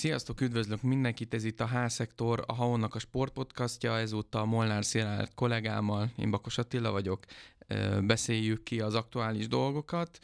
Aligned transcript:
Sziasztok, 0.00 0.40
üdvözlök 0.40 0.82
mindenkit, 0.82 1.34
ez 1.34 1.44
itt 1.44 1.60
a 1.60 1.68
H-szektor, 1.68 2.44
a 2.46 2.54
Haonnak 2.54 2.94
a 2.94 2.98
sportpodcastja, 2.98 3.98
ezúttal 3.98 4.44
Molnár 4.44 4.84
Szilárd 4.84 5.34
kollégámmal, 5.34 6.10
én 6.16 6.30
Bakos 6.30 6.58
Attila 6.58 6.90
vagyok, 6.90 7.24
beszéljük 8.00 8.62
ki 8.62 8.80
az 8.80 8.94
aktuális 8.94 9.48
dolgokat. 9.48 10.18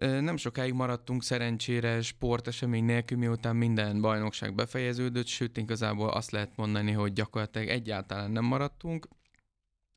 Nem 0.00 0.36
sokáig 0.36 0.72
maradtunk 0.72 1.22
szerencsére 1.22 2.02
sportesemény 2.02 2.84
nélkül, 2.84 3.18
miután 3.18 3.56
minden 3.56 4.00
bajnokság 4.00 4.54
befejeződött, 4.54 5.26
sőt, 5.26 5.56
igazából 5.56 6.08
azt 6.08 6.30
lehet 6.30 6.56
mondani, 6.56 6.92
hogy 6.92 7.12
gyakorlatilag 7.12 7.68
egyáltalán 7.68 8.30
nem 8.30 8.44
maradtunk. 8.44 9.08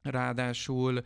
Ráadásul 0.02 1.04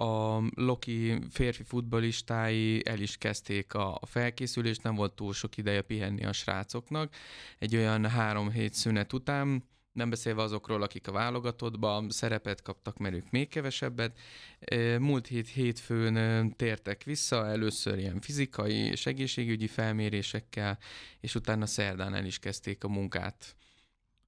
a 0.00 0.42
Loki 0.54 1.18
férfi 1.30 1.62
futbolistái 1.62 2.86
el 2.86 3.00
is 3.00 3.16
kezdték 3.16 3.74
a, 3.74 4.00
felkészülést, 4.02 4.82
nem 4.82 4.94
volt 4.94 5.12
túl 5.12 5.32
sok 5.32 5.56
ideje 5.56 5.82
pihenni 5.82 6.24
a 6.24 6.32
srácoknak. 6.32 7.14
Egy 7.58 7.76
olyan 7.76 8.08
három 8.08 8.50
hét 8.50 8.74
szünet 8.74 9.12
után, 9.12 9.68
nem 9.92 10.10
beszélve 10.10 10.42
azokról, 10.42 10.82
akik 10.82 11.08
a 11.08 11.12
válogatottban 11.12 12.10
szerepet 12.10 12.62
kaptak, 12.62 12.98
mert 12.98 13.14
ők 13.14 13.30
még 13.30 13.48
kevesebbet. 13.48 14.18
Múlt 14.98 15.26
hét 15.26 15.48
hétfőn 15.48 16.50
tértek 16.56 17.04
vissza, 17.04 17.46
először 17.46 17.98
ilyen 17.98 18.20
fizikai 18.20 18.76
és 18.76 19.06
egészségügyi 19.06 19.66
felmérésekkel, 19.66 20.78
és 21.20 21.34
utána 21.34 21.66
szerdán 21.66 22.14
el 22.14 22.24
is 22.24 22.38
kezdték 22.38 22.84
a 22.84 22.88
munkát. 22.88 23.56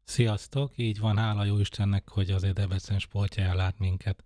Sziasztok, 0.05 0.73
így 0.77 0.99
van, 0.99 1.17
hála 1.17 1.45
jó 1.45 1.59
Istennek, 1.59 2.09
hogy 2.09 2.31
azért 2.31 2.55
Debrecen 2.55 2.99
sportja 2.99 3.43
ellát 3.43 3.79
minket 3.79 4.25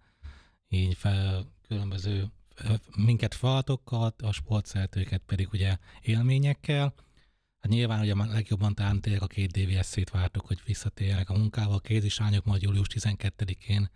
így 0.69 0.97
fel, 0.97 1.53
különböző 1.69 2.31
minket 2.97 3.35
falatokkal, 3.35 4.15
a 4.19 4.33
sportszeretőket 4.33 5.23
pedig 5.27 5.49
ugye 5.53 5.77
élményekkel. 6.01 6.95
Hát 7.59 7.73
nyilván 7.73 8.01
ugye 8.01 8.15
legjobban 8.15 8.75
talán 8.75 9.01
tényleg 9.01 9.23
a 9.23 9.27
két 9.27 9.51
DVSC-t 9.51 10.11
vártuk, 10.11 10.47
hogy 10.47 10.61
visszatérjenek 10.65 11.31
a 11.31 11.39
munkába. 11.39 11.75
A 11.75 11.79
kézisányok 11.79 12.45
majd 12.45 12.63
július 12.63 12.87
12-én 12.95 13.91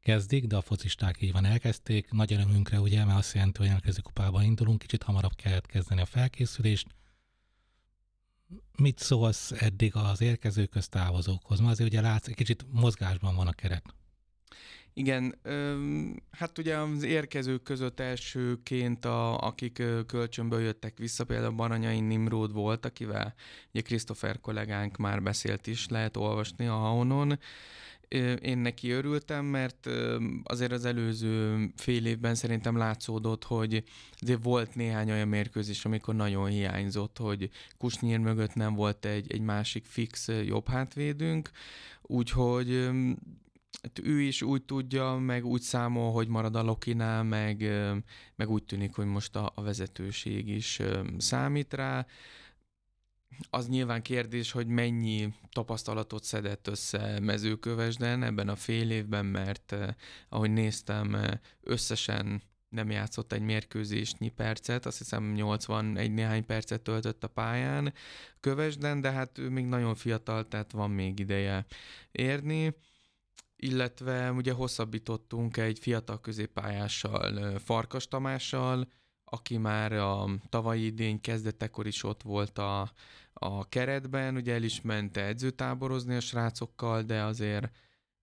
kezdik, 0.00 0.46
de 0.46 0.56
a 0.56 0.60
focisták 0.60 1.22
így 1.22 1.32
van 1.32 1.44
elkezdték. 1.44 2.10
Nagy 2.10 2.32
örömünkre 2.32 2.80
ugye, 2.80 3.04
mert 3.04 3.18
azt 3.18 3.34
jelenti, 3.34 3.58
hogy 3.58 3.68
elkezdő 3.68 4.00
kupába 4.00 4.42
indulunk, 4.42 4.78
kicsit 4.78 5.02
hamarabb 5.02 5.34
kellett 5.34 5.66
kezdeni 5.66 6.00
a 6.00 6.06
felkészülést. 6.06 6.86
Mit 8.78 8.98
szólsz 8.98 9.50
eddig 9.50 9.94
az 9.94 10.20
érkező 10.20 10.66
köztávozókhoz? 10.66 11.60
Ma 11.60 11.68
azért 11.68 11.90
ugye 11.90 12.00
látsz, 12.00 12.28
egy 12.28 12.34
kicsit 12.34 12.66
mozgásban 12.70 13.34
van 13.34 13.46
a 13.46 13.52
keret. 13.52 13.94
Igen, 14.98 15.38
hát 16.30 16.58
ugye 16.58 16.76
az 16.76 17.02
érkezők 17.02 17.62
között 17.62 18.00
elsőként, 18.00 19.04
a, 19.04 19.38
akik 19.38 19.82
kölcsönből 20.06 20.60
jöttek 20.60 20.98
vissza, 20.98 21.24
például 21.24 21.52
Baranyai 21.52 22.00
Nimród 22.00 22.52
volt, 22.52 22.86
akivel 22.86 23.34
ugye 23.72 23.82
Christopher 23.82 24.40
kollégánk 24.40 24.96
már 24.96 25.22
beszélt 25.22 25.66
is, 25.66 25.88
lehet 25.88 26.16
olvasni 26.16 26.66
a 26.66 26.74
Haonon. 26.74 27.38
Én 28.42 28.58
neki 28.58 28.90
örültem, 28.90 29.44
mert 29.44 29.88
azért 30.42 30.72
az 30.72 30.84
előző 30.84 31.66
fél 31.76 32.06
évben 32.06 32.34
szerintem 32.34 32.76
látszódott, 32.76 33.44
hogy 33.44 33.84
azért 34.20 34.42
volt 34.42 34.74
néhány 34.74 35.10
olyan 35.10 35.28
mérkőzés, 35.28 35.84
amikor 35.84 36.14
nagyon 36.14 36.48
hiányzott, 36.48 37.18
hogy 37.18 37.50
Kusnyír 37.78 38.18
mögött 38.18 38.54
nem 38.54 38.74
volt 38.74 39.04
egy, 39.04 39.32
egy 39.32 39.40
másik 39.40 39.84
fix 39.84 40.28
jobb 40.44 40.68
hátvédünk, 40.68 41.50
úgyhogy 42.02 42.88
hát 43.86 44.06
ő 44.06 44.20
is 44.20 44.42
úgy 44.42 44.62
tudja, 44.62 45.14
meg 45.14 45.44
úgy 45.44 45.60
számol, 45.60 46.12
hogy 46.12 46.28
marad 46.28 46.56
a 46.56 46.62
Lokinál, 46.62 47.22
meg, 47.22 47.64
meg 48.36 48.50
úgy 48.50 48.64
tűnik, 48.64 48.94
hogy 48.94 49.06
most 49.06 49.36
a, 49.36 49.52
a 49.54 49.62
vezetőség 49.62 50.48
is 50.48 50.80
számít 51.18 51.74
rá. 51.74 52.06
Az 53.50 53.68
nyilván 53.68 54.02
kérdés, 54.02 54.50
hogy 54.52 54.66
mennyi 54.66 55.34
tapasztalatot 55.50 56.24
szedett 56.24 56.66
össze 56.66 57.20
mezőkövesden 57.20 58.22
ebben 58.22 58.48
a 58.48 58.56
fél 58.56 58.90
évben, 58.90 59.26
mert 59.26 59.76
ahogy 60.28 60.50
néztem, 60.50 61.16
összesen 61.60 62.42
nem 62.68 62.90
játszott 62.90 63.32
egy 63.32 63.42
mérkőzésnyi 63.42 64.28
percet, 64.28 64.86
azt 64.86 64.98
hiszem 64.98 65.32
81 65.32 66.12
néhány 66.12 66.46
percet 66.46 66.80
töltött 66.80 67.24
a 67.24 67.28
pályán 67.28 67.92
kövesden, 68.40 69.00
de 69.00 69.10
hát 69.10 69.38
ő 69.38 69.48
még 69.48 69.66
nagyon 69.66 69.94
fiatal, 69.94 70.48
tehát 70.48 70.72
van 70.72 70.90
még 70.90 71.18
ideje 71.18 71.66
érni 72.12 72.74
illetve 73.56 74.32
ugye 74.32 74.52
hosszabbítottunk 74.52 75.56
egy 75.56 75.78
fiatal 75.78 76.20
középpályással, 76.20 77.58
Farkas 77.58 78.08
Tamással, 78.08 78.88
aki 79.24 79.56
már 79.56 79.92
a 79.92 80.28
tavalyi 80.48 80.84
idény 80.84 81.20
kezdetekor 81.20 81.86
is 81.86 82.02
ott 82.02 82.22
volt 82.22 82.58
a, 82.58 82.92
a 83.32 83.68
keretben, 83.68 84.36
ugye 84.36 84.54
el 84.54 84.62
is 84.62 84.80
ment 84.80 85.16
edzőtáborozni 85.16 86.14
a 86.14 86.20
srácokkal, 86.20 87.02
de 87.02 87.22
azért 87.22 87.70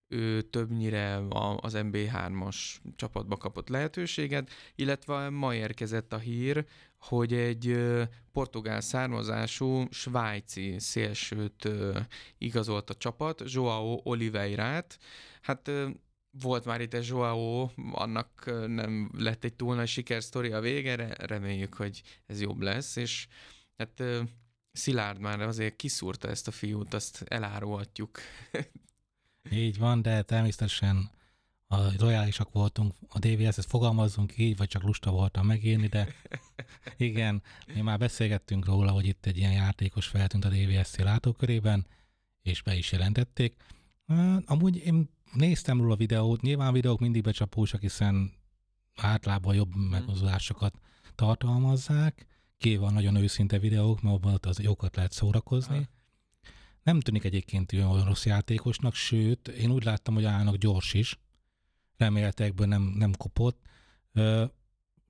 ő 0.08 0.42
többnyire 0.42 1.22
az 1.56 1.74
MB3-as 1.76 2.56
csapatba 2.96 3.36
kapott 3.36 3.68
lehetőséget, 3.68 4.50
illetve 4.74 5.30
ma 5.30 5.54
érkezett 5.54 6.12
a 6.12 6.18
hír, 6.18 6.66
hogy 6.98 7.32
egy 7.32 7.76
portugál 8.32 8.80
származású 8.80 9.86
svájci 9.90 10.78
szélsőt 10.78 11.68
igazolt 12.38 12.90
a 12.90 12.94
csapat, 12.94 13.42
Joao 13.46 14.00
Oliveirát. 14.02 14.98
Hát 15.42 15.70
volt 16.30 16.64
már 16.64 16.80
itt 16.80 16.94
egy 16.94 17.06
Joao, 17.06 17.68
annak 17.92 18.44
nem 18.66 19.10
lett 19.18 19.44
egy 19.44 19.54
túl 19.54 19.74
nagy 19.74 19.88
sikersztori 19.88 20.52
a 20.52 20.60
vége, 20.60 21.14
reméljük, 21.26 21.74
hogy 21.74 22.02
ez 22.26 22.40
jobb 22.40 22.60
lesz, 22.60 22.96
és 22.96 23.26
hát 23.76 24.02
Szilárd 24.74 25.20
már 25.20 25.40
azért 25.40 25.76
kiszúrta 25.76 26.28
ezt 26.28 26.48
a 26.48 26.50
fiút, 26.50 26.94
azt 26.94 27.22
elárulhatjuk. 27.26 28.18
Így 29.50 29.78
van, 29.78 30.02
de 30.02 30.22
természetesen 30.22 31.10
a 31.66 31.76
lojálisak 31.98 32.52
voltunk, 32.52 32.94
a 33.08 33.18
DVS-et 33.18 33.64
fogalmazzunk 33.64 34.38
így, 34.38 34.56
vagy 34.56 34.68
csak 34.68 34.82
lusta 34.82 35.10
voltam 35.10 35.46
megírni, 35.46 35.86
de 35.86 36.08
igen, 36.96 37.42
mi 37.74 37.80
már 37.80 37.98
beszélgettünk 37.98 38.64
róla, 38.64 38.90
hogy 38.90 39.06
itt 39.06 39.26
egy 39.26 39.36
ilyen 39.36 39.52
játékos 39.52 40.06
feltűnt 40.06 40.44
a 40.44 40.48
DVS 40.48 40.96
látókörében, 40.96 41.86
és 42.42 42.62
be 42.62 42.74
is 42.74 42.92
jelentették. 42.92 43.56
Amúgy 44.44 44.76
én 44.76 45.08
néztem 45.32 45.80
róla 45.80 45.96
videót, 45.96 46.40
nyilván 46.40 46.72
videók 46.72 47.00
mindig 47.00 47.22
becsapósak, 47.22 47.80
hiszen 47.80 48.32
általában 48.96 49.54
jobb 49.54 49.72
hmm. 49.72 49.82
megmozdulásokat 49.82 50.74
tartalmazzák, 51.14 52.26
kivéve 52.58 52.84
a 52.84 52.90
nagyon 52.90 53.16
őszinte 53.16 53.58
videók, 53.58 54.02
mert 54.02 54.14
abban 54.14 54.38
az 54.42 54.60
jókat 54.60 54.96
lehet 54.96 55.12
szórakozni. 55.12 55.88
Nem 56.84 57.00
tűnik 57.00 57.24
egyébként 57.24 57.72
olyan 57.72 58.04
rossz 58.04 58.26
játékosnak, 58.26 58.94
sőt, 58.94 59.48
én 59.48 59.70
úgy 59.70 59.84
láttam, 59.84 60.14
hogy 60.14 60.24
állnak 60.24 60.56
gyors 60.56 60.94
is, 60.94 61.18
reméltekből 61.96 62.66
nem, 62.66 62.82
nem 62.82 63.12
kopott. 63.12 63.66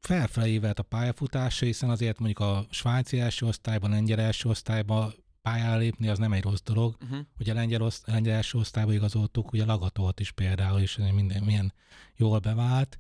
Felfelé 0.01 0.51
évelt 0.51 0.79
a 0.79 0.83
pályafutása, 0.83 1.65
hiszen 1.65 1.91
azért 1.91 2.19
mondjuk 2.19 2.41
a 2.41 2.67
svájci 2.71 3.21
első 3.21 3.47
osztályban, 3.47 3.91
lengyel 3.91 4.21
első 4.21 4.49
osztályban 4.49 5.15
pályára 5.43 5.77
lépni, 5.77 6.09
az 6.09 6.19
nem 6.19 6.33
egy 6.33 6.43
rossz 6.43 6.63
dolog. 6.65 6.97
Uh-huh. 7.03 7.19
Ugye 7.39 7.53
a 7.53 7.55
lengyel, 7.55 7.83
oszt- 7.83 8.07
lengyel 8.07 8.35
első 8.35 8.59
osztályba 8.59 8.93
igazoltuk, 8.93 9.53
ugye 9.53 9.65
Lagatolt 9.65 10.21
is 10.21 10.31
például, 10.31 10.81
és 10.81 10.97
minden 10.97 11.43
milyen 11.43 11.73
jól 12.17 12.39
bevált. 12.39 12.99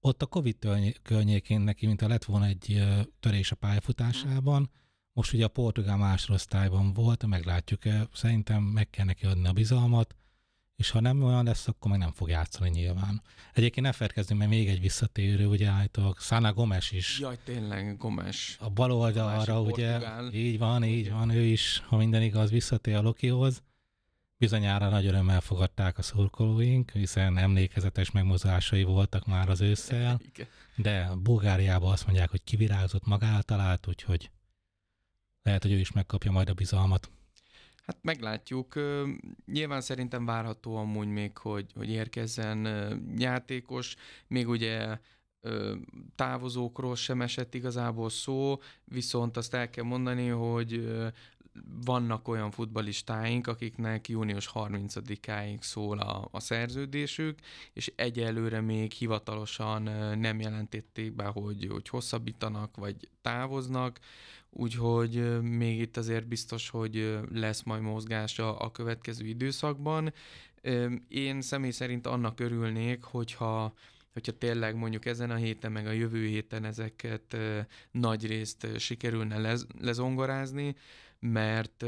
Ott 0.00 0.22
a 0.22 0.26
Covid 0.26 0.68
környékén 1.02 1.60
neki, 1.60 1.86
mint 1.86 2.02
a 2.02 2.08
lett 2.08 2.24
volna 2.24 2.46
egy 2.46 2.84
törés 3.20 3.52
a 3.52 3.56
pályafutásában, 3.56 4.62
uh-huh. 4.62 4.76
Most 5.12 5.32
ugye 5.32 5.44
a 5.44 5.48
portugál 5.48 5.96
másodosztályban 5.96 6.92
volt, 6.92 7.26
meglátjuk, 7.26 7.82
szerintem 8.12 8.62
meg 8.62 8.90
kell 8.90 9.04
neki 9.04 9.26
adni 9.26 9.48
a 9.48 9.52
bizalmat, 9.52 10.16
és 10.76 10.90
ha 10.90 11.00
nem 11.00 11.22
olyan 11.22 11.44
lesz, 11.44 11.68
akkor 11.68 11.90
meg 11.90 12.00
nem 12.00 12.12
fog 12.12 12.28
játszani 12.28 12.70
nyilván. 12.70 13.22
Egyébként 13.52 13.86
ne 13.86 13.92
felkezdünk, 13.92 14.40
mert 14.40 14.52
még 14.52 14.68
egy 14.68 14.80
visszatérő, 14.80 15.46
ugye 15.46 15.68
állítólag 15.68 16.18
Sana 16.18 16.52
Gomes 16.52 16.90
is. 16.90 17.18
Jaj, 17.18 17.38
tényleg, 17.44 17.96
Gomes. 17.96 18.56
A 18.60 18.70
bal 18.70 18.92
oldalra, 18.92 19.60
ugye, 19.60 20.00
így 20.32 20.58
van, 20.58 20.84
így 20.84 21.10
van, 21.10 21.30
ő 21.30 21.42
is, 21.42 21.82
ha 21.86 21.96
minden 21.96 22.22
igaz, 22.22 22.50
visszatér 22.50 22.96
a 22.96 23.02
Lokihoz. 23.02 23.62
Bizonyára 24.36 24.88
nagy 24.88 25.06
örömmel 25.06 25.40
fogadták 25.40 25.98
a 25.98 26.02
szurkolóink, 26.02 26.90
hiszen 26.90 27.38
emlékezetes 27.38 28.10
megmozgásai 28.10 28.82
voltak 28.82 29.26
már 29.26 29.48
az 29.48 29.60
ősszel, 29.60 30.20
de 30.76 31.10
Bulgáriában 31.22 31.92
azt 31.92 32.06
mondják, 32.06 32.30
hogy 32.30 32.44
kivirágzott 32.44 33.06
magára 33.06 33.42
talált, 33.42 33.86
úgyhogy 33.86 34.30
lehet, 35.42 35.62
hogy 35.62 35.72
ő 35.72 35.78
is 35.78 35.92
megkapja 35.92 36.30
majd 36.30 36.48
a 36.48 36.54
bizalmat. 36.54 37.10
Hát 37.86 37.98
meglátjuk. 38.02 38.74
Nyilván 39.46 39.80
szerintem 39.80 40.24
várható 40.24 40.76
amúgy 40.76 41.08
még, 41.08 41.36
hogy, 41.38 41.66
hogy 41.74 41.90
érkezzen 41.90 42.66
játékos. 43.16 43.94
Még 44.26 44.48
ugye 44.48 44.98
távozókról 46.14 46.96
sem 46.96 47.22
esett 47.22 47.54
igazából 47.54 48.10
szó, 48.10 48.60
viszont 48.84 49.36
azt 49.36 49.54
el 49.54 49.70
kell 49.70 49.84
mondani, 49.84 50.28
hogy 50.28 50.88
vannak 51.84 52.28
olyan 52.28 52.50
futbalistáink, 52.50 53.46
akiknek 53.46 54.08
június 54.08 54.50
30-áig 54.54 55.60
szól 55.60 55.98
a, 55.98 56.28
a 56.30 56.40
szerződésük, 56.40 57.38
és 57.72 57.92
egyelőre 57.96 58.60
még 58.60 58.92
hivatalosan 58.92 59.82
nem 60.18 60.40
jelentették 60.40 61.12
be, 61.12 61.24
hogy, 61.24 61.66
hogy 61.70 61.88
hosszabbítanak, 61.88 62.76
vagy 62.76 63.08
távoznak, 63.22 63.98
úgyhogy 64.54 65.40
még 65.42 65.80
itt 65.80 65.96
azért 65.96 66.26
biztos, 66.26 66.68
hogy 66.68 67.18
lesz 67.32 67.62
majd 67.62 67.82
mozgás 67.82 68.38
a, 68.38 68.60
a 68.60 68.70
következő 68.70 69.26
időszakban. 69.26 70.12
Én 71.08 71.40
személy 71.40 71.70
szerint 71.70 72.06
annak 72.06 72.40
örülnék, 72.40 73.02
hogyha 73.02 73.74
hogyha 74.12 74.32
tényleg 74.32 74.76
mondjuk 74.76 75.06
ezen 75.06 75.30
a 75.30 75.34
héten, 75.34 75.72
meg 75.72 75.86
a 75.86 75.90
jövő 75.90 76.26
héten 76.26 76.64
ezeket 76.64 77.36
nagy 77.90 78.26
részt 78.26 78.78
sikerülne 78.78 79.38
lez, 79.38 79.66
lezongorázni, 79.80 80.74
mert 81.18 81.84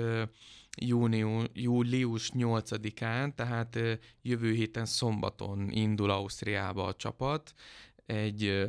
júniu, 0.76 1.42
július 1.52 2.30
8-án, 2.34 3.34
tehát 3.34 3.78
jövő 4.22 4.52
héten 4.52 4.86
szombaton 4.86 5.70
indul 5.70 6.10
Ausztriába 6.10 6.84
a 6.84 6.94
csapat, 6.94 7.54
egy 8.06 8.64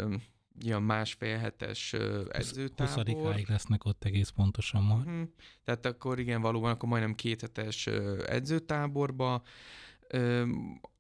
ilyen 0.60 0.84
másfél 0.84 1.38
hetes 1.38 1.94
edzőtábor. 2.30 3.34
20 3.34 3.48
lesznek 3.48 3.86
ott 3.86 4.04
egész 4.04 4.30
pontosan 4.30 4.84
ma. 4.84 4.96
Uh-huh. 4.96 5.28
Tehát 5.64 5.86
akkor 5.86 6.20
igen, 6.20 6.42
valóban 6.42 6.72
akkor 6.72 6.90
majdnem 6.90 7.16
két 7.16 7.42
hetes 7.42 7.88
edzőtáborba. 8.26 9.42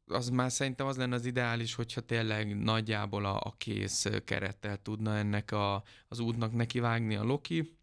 Az 0.08 0.30
már 0.30 0.52
szerintem 0.52 0.88
az 0.88 0.98
lenne 0.98 1.16
az 1.16 1.26
ideális, 1.26 1.76
hogyha 1.76 2.02
tényleg 2.02 2.64
nagyjából 2.64 3.26
a, 3.26 3.40
a 3.44 3.54
kész 3.58 4.06
kerettel 4.26 4.78
tudna 4.78 5.16
ennek 5.16 5.52
a, 5.52 5.84
az 6.08 6.20
útnak 6.20 6.54
nekivágni 6.54 7.16
a 7.16 7.24
Loki 7.24 7.78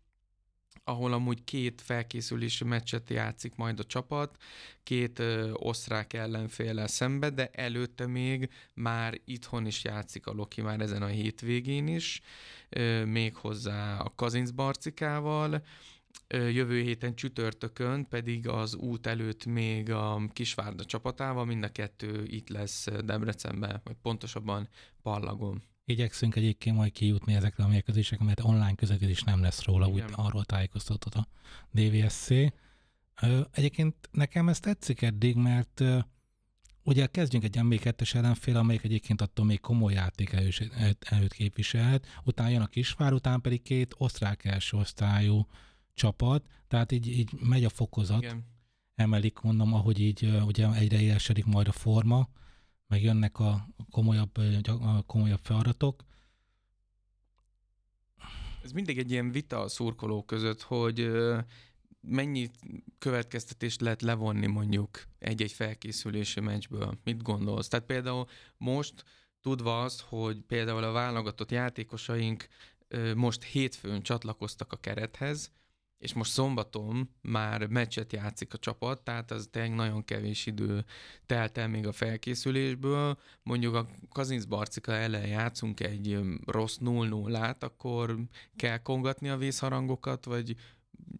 ahol 0.84 1.12
amúgy 1.12 1.44
két 1.44 1.81
felkészülési 1.81 2.64
meccset 2.64 3.11
játszik 3.11 3.55
majd 3.55 3.79
a 3.79 3.84
csapat, 3.84 4.37
két 4.82 5.19
ö, 5.19 5.50
osztrák 5.52 6.12
ellenféllel 6.12 6.87
szembe, 6.87 7.31
de 7.31 7.50
előtte 7.52 8.06
még 8.06 8.50
már 8.75 9.20
itthon 9.25 9.67
is 9.67 9.84
játszik 9.84 10.26
a 10.26 10.32
Loki 10.32 10.61
már 10.61 10.81
ezen 10.81 11.02
a 11.02 11.06
hétvégén 11.06 11.87
is, 11.87 12.20
ö, 12.69 13.05
még 13.05 13.37
hozzá 13.37 13.99
a 13.99 14.12
Kazinc 14.14 14.50
Barcikával, 14.50 15.62
jövő 16.29 16.81
héten 16.81 17.14
csütörtökön 17.14 18.08
pedig 18.08 18.49
az 18.49 18.75
út 18.75 19.06
előtt 19.06 19.44
még 19.44 19.90
a 19.90 20.20
Kisvárda 20.32 20.85
csapatával, 20.85 21.44
mind 21.44 21.64
a 21.64 21.69
kettő 21.69 22.25
itt 22.26 22.49
lesz 22.49 22.88
Debrecenben, 23.05 23.81
vagy 23.85 23.96
pontosabban 24.02 24.69
Pallagon. 25.02 25.62
Igyekszünk 25.93 26.37
egyébként 26.37 26.77
majd 26.77 26.93
kijutni 26.93 27.35
ezekre 27.35 27.65
a 27.65 27.69
mérkőzésekre, 27.69 28.25
mert 28.25 28.44
online 28.44 28.75
közvetítés 28.75 29.23
nem 29.23 29.41
lesz 29.41 29.65
róla, 29.65 29.89
Igen. 29.89 30.06
úgy 30.06 30.12
arról 30.17 30.44
tájékoztatott 30.44 31.15
a 31.15 31.27
DVSC. 31.71 32.29
Egyébként 33.50 33.94
nekem 34.11 34.49
ez 34.49 34.61
tetszik 34.61 35.03
eddig, 35.03 35.37
mert 35.37 35.83
ugye 36.83 37.06
kezdjünk 37.06 37.44
egy 37.44 37.59
MB2-es 37.59 38.15
ellenfél, 38.15 38.56
amelyik 38.56 38.85
egyébként 38.85 39.21
attól 39.21 39.44
még 39.44 39.61
komoly 39.61 39.93
játék 39.93 40.33
előtt 41.00 41.33
képviselhet, 41.33 42.06
utána 42.25 42.49
jön 42.49 42.61
a 42.61 42.67
Kisvár, 42.67 43.12
utána 43.12 43.38
pedig 43.38 43.62
két 43.62 43.95
osztrák 43.99 44.45
első 44.45 44.77
osztályú 44.77 45.47
csapat, 45.95 46.45
tehát 46.69 46.93
így, 46.93 47.09
így 47.09 47.33
megy 47.41 47.65
a 47.65 47.69
fokozat, 47.69 48.23
Igen. 48.23 48.45
emelik 48.95 49.38
mondom, 49.38 49.75
ahogy 49.75 50.00
így 50.00 50.43
ugye 50.47 50.73
egyre 50.73 51.00
élesedik 51.00 51.45
majd 51.45 51.69
a 51.69 51.73
forma, 51.73 52.29
meg 52.93 53.03
jönnek 53.03 53.39
a 53.39 53.69
komolyabb, 53.91 54.37
a 54.67 55.03
komolyabb 55.06 55.41
feladatok. 55.43 56.05
Ez 58.62 58.73
mindig 58.73 58.99
egy 58.99 59.11
ilyen 59.11 59.31
vita 59.31 59.61
a 59.61 59.69
szurkolók 59.69 60.27
között, 60.27 60.62
hogy 60.62 61.11
mennyi 62.00 62.50
következtetést 62.99 63.81
lehet 63.81 64.03
levonni 64.03 64.47
mondjuk 64.47 65.05
egy-egy 65.19 65.53
felkészülési 65.53 66.41
meccsből? 66.41 66.99
Mit 67.05 67.23
gondolsz? 67.23 67.69
Tehát 67.69 67.87
például 67.87 68.27
most 68.56 69.05
tudva 69.41 69.83
az, 69.83 70.00
hogy 70.09 70.41
például 70.41 70.83
a 70.83 70.93
válogatott 70.93 71.50
játékosaink 71.50 72.47
most 73.15 73.43
hétfőn 73.43 74.03
csatlakoztak 74.03 74.73
a 74.73 74.77
kerethez, 74.77 75.53
és 76.02 76.12
most 76.12 76.31
szombaton 76.31 77.10
már 77.20 77.66
meccset 77.66 78.12
játszik 78.12 78.54
a 78.54 78.58
csapat, 78.58 79.00
tehát 79.00 79.31
az 79.31 79.49
tényleg 79.50 79.75
nagyon 79.75 80.04
kevés 80.04 80.46
idő 80.46 80.84
telt 81.26 81.58
el 81.58 81.69
még 81.69 81.87
a 81.87 81.93
felkészülésből. 81.93 83.19
Mondjuk 83.43 83.75
a 83.75 83.88
Kazinc 84.08 84.44
Barcika 84.44 84.93
ellen 84.93 85.26
játszunk 85.26 85.81
egy 85.81 86.19
rossz 86.46 86.76
0-0-át, 86.81 87.62
akkor 87.62 88.19
kell 88.56 88.78
kongatni 88.78 89.28
a 89.28 89.37
vészharangokat, 89.37 90.25
vagy 90.25 90.56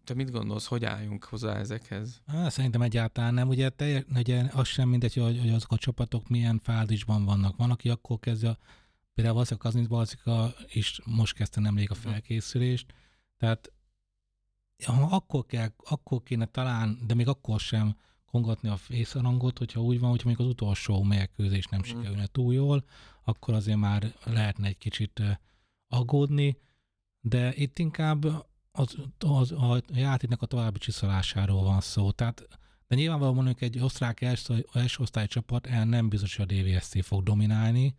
te 0.03 0.13
mit 0.13 0.31
gondolsz, 0.31 0.65
hogy 0.65 0.85
álljunk 0.85 1.23
hozzá 1.23 1.55
ezekhez? 1.55 2.21
Há, 2.27 2.49
szerintem 2.49 2.81
egyáltalán 2.81 3.33
nem. 3.33 3.47
Ugye, 3.47 3.69
te, 3.69 4.03
ugye 4.15 4.43
az 4.53 4.67
sem 4.67 4.89
mindegy, 4.89 5.13
hogy, 5.13 5.39
hogy 5.39 5.49
azok 5.49 5.71
a 5.71 5.77
csapatok 5.77 6.29
milyen 6.29 6.59
fázisban 6.59 7.25
vannak. 7.25 7.57
Van, 7.57 7.71
aki 7.71 7.89
akkor 7.89 8.19
kezdje, 8.19 8.49
a, 8.49 8.57
például 9.13 9.43
a 9.49 9.57
Kazinc 9.57 9.87
Barcika 9.87 10.53
is 10.67 10.99
most 11.05 11.35
kezdte 11.35 11.59
nemrég 11.59 11.91
a 11.91 11.95
felkészülést, 11.95 12.93
tehát 13.37 13.71
akkor, 14.87 15.45
kell, 15.45 15.69
akkor 15.89 16.23
kéne 16.23 16.45
talán, 16.45 16.99
de 17.07 17.13
még 17.13 17.27
akkor 17.27 17.59
sem 17.59 17.95
kongatni 18.25 18.69
a 18.69 18.77
fészarangot, 18.77 19.57
hogyha 19.57 19.81
úgy 19.81 19.99
van, 19.99 20.09
hogyha 20.09 20.27
még 20.27 20.39
az 20.39 20.45
utolsó 20.45 21.03
mérkőzés 21.03 21.65
nem 21.65 21.79
mm. 21.79 21.83
sikerülne 21.83 22.27
túl 22.27 22.53
jól, 22.53 22.83
akkor 23.23 23.53
azért 23.53 23.77
már 23.77 24.13
lehetne 24.23 24.67
egy 24.67 24.77
kicsit 24.77 25.21
aggódni, 25.87 26.57
de 27.19 27.53
itt 27.55 27.79
inkább 27.79 28.25
az, 28.71 28.97
az, 29.19 29.51
a 29.51 29.81
játéknak 29.93 30.41
a 30.41 30.45
további 30.45 30.79
csiszolásáról 30.79 31.63
van 31.63 31.81
szó. 31.81 32.11
Tehát, 32.11 32.47
de 32.87 32.95
nyilvánvalóan 32.95 33.35
mondjuk 33.35 33.61
egy 33.61 33.79
osztrák 33.79 34.21
első, 34.21 34.65
első 34.73 35.01
osztály 35.01 35.27
csapat 35.27 35.67
el 35.67 35.85
nem 35.85 36.09
biztos, 36.09 36.35
hogy 36.35 36.53
a 36.53 36.61
DVSC 36.61 37.05
fog 37.05 37.23
dominálni, 37.23 37.95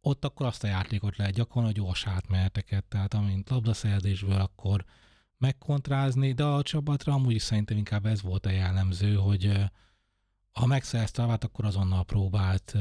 ott 0.00 0.24
akkor 0.24 0.46
azt 0.46 0.64
a 0.64 0.66
játékot 0.66 1.16
lehet 1.16 1.34
gyakorolni, 1.34 1.74
hogy 1.74 1.84
gyors 1.84 2.06
átmeheteket, 2.06 2.84
tehát 2.84 3.14
amint 3.14 3.50
labdaszerzésből, 3.50 4.40
akkor 4.40 4.84
megkontrázni, 5.38 6.32
de 6.32 6.44
a 6.44 6.62
csapatra 6.62 7.12
amúgy 7.12 7.34
is 7.34 7.42
szerintem 7.42 7.76
inkább 7.76 8.06
ez 8.06 8.22
volt 8.22 8.46
a 8.46 8.50
jellemző, 8.50 9.14
hogy 9.14 9.52
ha 10.52 10.66
megszerezte 10.66 11.22
a 11.22 11.38
akkor 11.40 11.64
azonnal 11.64 12.04
próbált 12.04 12.74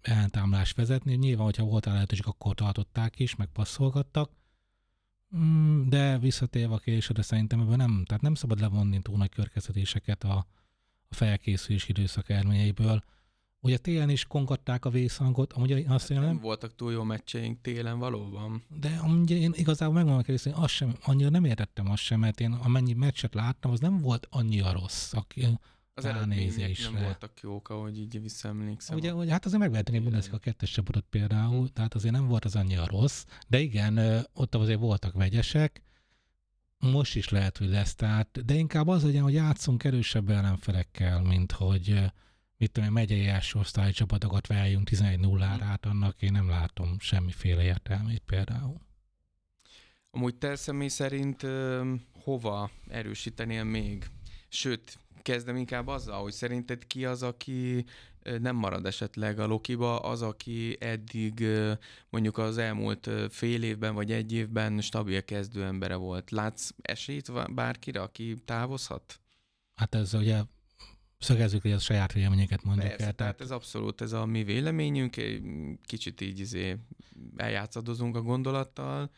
ellentámlást 0.00 0.76
vezetni. 0.76 1.14
Nyilván, 1.14 1.44
hogyha 1.44 1.64
volt 1.64 1.84
lehetőség, 1.84 2.26
akkor 2.26 2.54
tartották 2.54 3.18
is, 3.18 3.36
meg 3.36 3.48
passzolgattak. 3.52 4.30
Mm, 5.36 5.88
de 5.88 6.18
visszatérve 6.18 6.74
a 6.74 6.78
kérdésre, 6.78 7.22
szerintem 7.22 7.60
ebből 7.60 7.76
nem, 7.76 8.04
tehát 8.06 8.22
nem 8.22 8.34
szabad 8.34 8.60
levonni 8.60 9.02
túl 9.02 9.16
nagy 9.16 9.30
körkeztetéseket 9.30 10.24
a, 10.24 10.46
a 11.08 11.14
felkészülés 11.14 11.88
időszak 11.88 12.28
eredményeiből. 12.28 13.04
Ugye 13.64 13.76
télen 13.76 14.08
is 14.08 14.24
kongatták 14.24 14.84
a 14.84 14.90
vészhangot, 14.90 15.52
amúgy 15.52 15.84
azt 15.88 16.08
nem... 16.08 16.22
nem 16.22 16.38
voltak 16.38 16.74
túl 16.74 16.92
jó 16.92 17.02
meccseink 17.02 17.60
télen 17.60 17.98
valóban. 17.98 18.62
De 18.80 19.00
amúgy 19.02 19.30
én 19.30 19.52
igazából 19.54 19.94
megmondom 19.94 20.24
hogy 20.26 20.46
én 20.46 20.52
azt 20.52 20.72
sem, 20.72 20.96
annyira 21.02 21.28
nem 21.28 21.44
értettem 21.44 21.90
azt 21.90 22.02
sem, 22.02 22.20
mert 22.20 22.40
én 22.40 22.52
amennyi 22.52 22.92
meccset 22.92 23.34
láttam, 23.34 23.70
az 23.70 23.80
nem 23.80 24.00
volt 24.00 24.26
annyira 24.30 24.72
rossz. 24.72 25.12
Aki, 25.12 25.46
az 25.94 26.04
eredmények 26.04 26.78
nem 26.92 27.02
voltak 27.02 27.40
jók, 27.40 27.68
ahogy 27.68 27.98
így 27.98 28.22
visszaemlékszem. 28.22 28.96
Ugye, 28.96 29.10
hogy 29.10 29.30
hát 29.30 29.44
azért 29.44 29.60
megvehetni 29.60 29.98
a 29.98 30.00
Bundesliga 30.00 30.38
kettes 30.38 30.70
csapatot 30.70 31.04
például, 31.10 31.68
tehát 31.68 31.94
azért 31.94 32.14
nem 32.14 32.26
volt 32.26 32.44
az 32.44 32.56
annyira 32.56 32.86
rossz, 32.86 33.24
de 33.48 33.60
igen, 33.60 34.26
ott 34.34 34.54
azért 34.54 34.80
voltak 34.80 35.14
vegyesek, 35.14 35.82
most 36.78 37.16
is 37.16 37.28
lehet, 37.28 37.58
hogy 37.58 37.68
lesz, 37.68 37.94
tehát, 37.94 38.44
de 38.44 38.54
inkább 38.54 38.88
az 38.88 39.04
legyen, 39.04 39.22
hogy 39.22 39.34
játszunk 39.34 39.84
erősebb 39.84 40.30
ellenfelekkel, 40.30 41.22
mint 41.22 41.52
hogy 41.52 42.12
mit 42.62 42.72
tudom, 42.72 42.92
megyei 42.92 43.26
első 43.26 43.58
osztály 43.58 43.92
csapatokat 43.92 44.46
váljunk 44.46 44.88
11-0-ra, 44.90 45.56
hát 45.60 45.86
annak 45.86 46.22
én 46.22 46.32
nem 46.32 46.48
látom 46.48 46.98
semmiféle 46.98 47.62
értelmét 47.62 48.22
például. 48.26 48.80
Amúgy 50.10 50.34
te 50.34 50.56
személy 50.56 50.88
szerint 50.88 51.42
ö, 51.42 51.92
hova 52.22 52.70
erősítenél 52.88 53.64
még? 53.64 54.06
Sőt, 54.48 54.98
kezdem 55.22 55.56
inkább 55.56 55.86
azzal, 55.86 56.22
hogy 56.22 56.32
szerinted 56.32 56.86
ki 56.86 57.04
az, 57.04 57.22
aki 57.22 57.84
nem 58.40 58.56
marad 58.56 58.86
esetleg 58.86 59.38
a 59.38 59.46
Lokiba, 59.46 59.98
az, 59.98 60.22
aki 60.22 60.76
eddig 60.80 61.46
mondjuk 62.10 62.38
az 62.38 62.58
elmúlt 62.58 63.10
fél 63.30 63.62
évben 63.62 63.94
vagy 63.94 64.12
egy 64.12 64.32
évben 64.32 64.80
stabil 64.80 65.24
kezdő 65.24 65.64
embere 65.64 65.94
volt. 65.94 66.30
Látsz 66.30 66.70
esélyt 66.82 67.54
bárkire, 67.54 68.00
aki 68.00 68.34
távozhat? 68.44 69.20
Hát 69.74 69.94
ez 69.94 70.14
ugye 70.14 70.42
szögezzük, 71.22 71.62
hogy 71.62 71.72
a 71.72 71.78
saját 71.78 72.12
véleményeket 72.12 72.64
mondjuk 72.64 72.88
Persze, 72.88 73.06
el. 73.06 73.12
Tehát 73.12 73.40
ez 73.40 73.50
abszolút 73.50 74.00
ez 74.00 74.12
a 74.12 74.26
mi 74.26 74.44
véleményünk, 74.44 75.16
kicsit 75.84 76.20
így 76.20 76.38
izé 76.38 76.76
eljátszadozunk 77.36 78.16
a 78.16 78.22
gondolattal. 78.22 79.10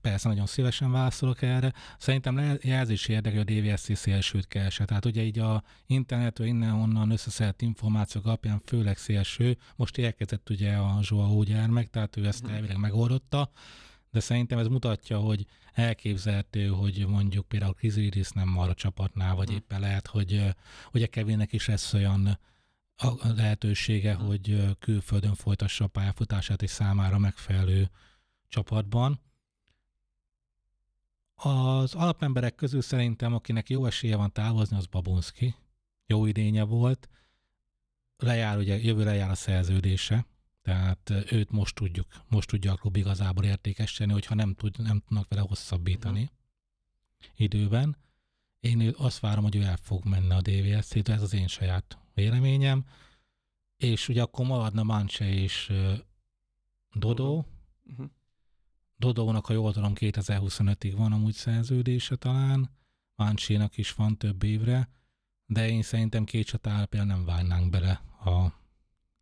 Persze, 0.00 0.28
nagyon 0.28 0.46
szívesen 0.46 0.90
válaszolok 0.90 1.42
erre. 1.42 1.72
Szerintem 1.98 2.58
jelzés 2.62 3.08
érdekli 3.08 3.38
a 3.38 3.44
DVSC 3.44 3.96
szélsőt 3.96 4.48
keresett. 4.48 4.86
Tehát 4.86 5.04
ugye 5.04 5.22
így 5.22 5.38
a 5.38 5.62
internetről 5.86 6.46
innen-onnan 6.46 7.10
összeszedett 7.10 7.62
információk 7.62 8.26
alapján 8.26 8.60
főleg 8.64 8.96
szélső. 8.96 9.56
Most 9.76 9.98
érkezett 9.98 10.50
ugye 10.50 10.72
a 10.74 10.98
Joao 11.02 11.42
gyermek, 11.42 11.90
tehát 11.90 12.16
ő 12.16 12.26
ezt 12.26 12.42
mhm. 12.42 12.52
elvileg 12.52 12.76
megoldotta 12.76 13.50
de 14.10 14.20
szerintem 14.20 14.58
ez 14.58 14.66
mutatja, 14.66 15.18
hogy 15.18 15.46
elképzelhető, 15.72 16.66
hogy 16.66 17.06
mondjuk 17.06 17.48
például 17.48 17.74
Kriziris 17.74 18.30
nem 18.30 18.48
mar 18.48 18.68
a 18.68 18.74
csapatnál, 18.74 19.34
vagy 19.34 19.48
hm. 19.48 19.54
éppen 19.54 19.80
lehet, 19.80 20.06
hogy 20.06 20.54
ugye 20.92 21.06
Kevinnek 21.06 21.52
is 21.52 21.66
lesz 21.66 21.92
olyan 21.92 22.38
a 22.96 23.32
lehetősége, 23.34 24.14
hm. 24.14 24.24
hogy 24.24 24.76
külföldön 24.78 25.34
folytassa 25.34 25.84
a 25.84 25.88
pályafutását 25.88 26.62
és 26.62 26.70
számára 26.70 27.18
megfelelő 27.18 27.90
csapatban. 28.48 29.20
Az 31.34 31.94
alapemberek 31.94 32.54
közül 32.54 32.82
szerintem, 32.82 33.34
akinek 33.34 33.70
jó 33.70 33.86
esélye 33.86 34.16
van 34.16 34.32
távozni, 34.32 34.76
az 34.76 34.86
Babunski. 34.86 35.54
Jó 36.06 36.26
idénye 36.26 36.62
volt. 36.62 37.08
Lejár, 38.16 38.58
ugye 38.58 38.78
jövőre 38.78 39.14
jár 39.14 39.30
a 39.30 39.34
szerződése, 39.34 40.26
tehát 40.62 41.10
őt 41.32 41.50
most 41.50 41.74
tudjuk, 41.74 42.06
most 42.28 42.48
tudja 42.48 42.72
a 42.72 42.76
klub 42.76 42.96
igazából 42.96 43.44
értékesíteni, 43.44 44.12
hogyha 44.12 44.34
nem, 44.34 44.54
tud, 44.54 44.82
nem 44.82 45.00
tudnak 45.00 45.28
vele 45.28 45.40
hosszabbítani 45.40 46.22
uh-huh. 46.22 47.30
időben. 47.34 47.96
Én 48.60 48.94
azt 48.96 49.20
várom, 49.20 49.44
hogy 49.44 49.56
ő 49.56 49.62
el 49.62 49.76
fog 49.76 50.04
menni 50.04 50.30
a 50.30 50.40
DVS-t, 50.40 51.08
ez 51.08 51.22
az 51.22 51.32
én 51.32 51.46
saját 51.46 51.98
véleményem. 52.14 52.84
És 53.76 54.08
ugye 54.08 54.22
akkor 54.22 54.46
maradna 54.46 54.82
Manche 54.82 55.28
és 55.28 55.72
Dodo. 56.92 57.44
Uh-huh. 57.84 58.10
Dodónak, 58.96 59.46
ha 59.46 59.52
jól 59.52 59.72
tudom, 59.72 59.92
2025-ig 59.96 60.92
van 60.96 61.12
amúgy 61.12 61.34
szerződése 61.34 62.16
talán, 62.16 62.70
Máncsénak 63.14 63.76
is 63.76 63.92
van 63.92 64.16
több 64.16 64.42
évre, 64.42 64.88
de 65.46 65.68
én 65.68 65.82
szerintem 65.82 66.24
két 66.24 66.46
csatára 66.46 66.86
például 66.86 67.12
nem 67.12 67.24
várnánk 67.24 67.70
bele 67.70 68.02
a, 68.24 68.59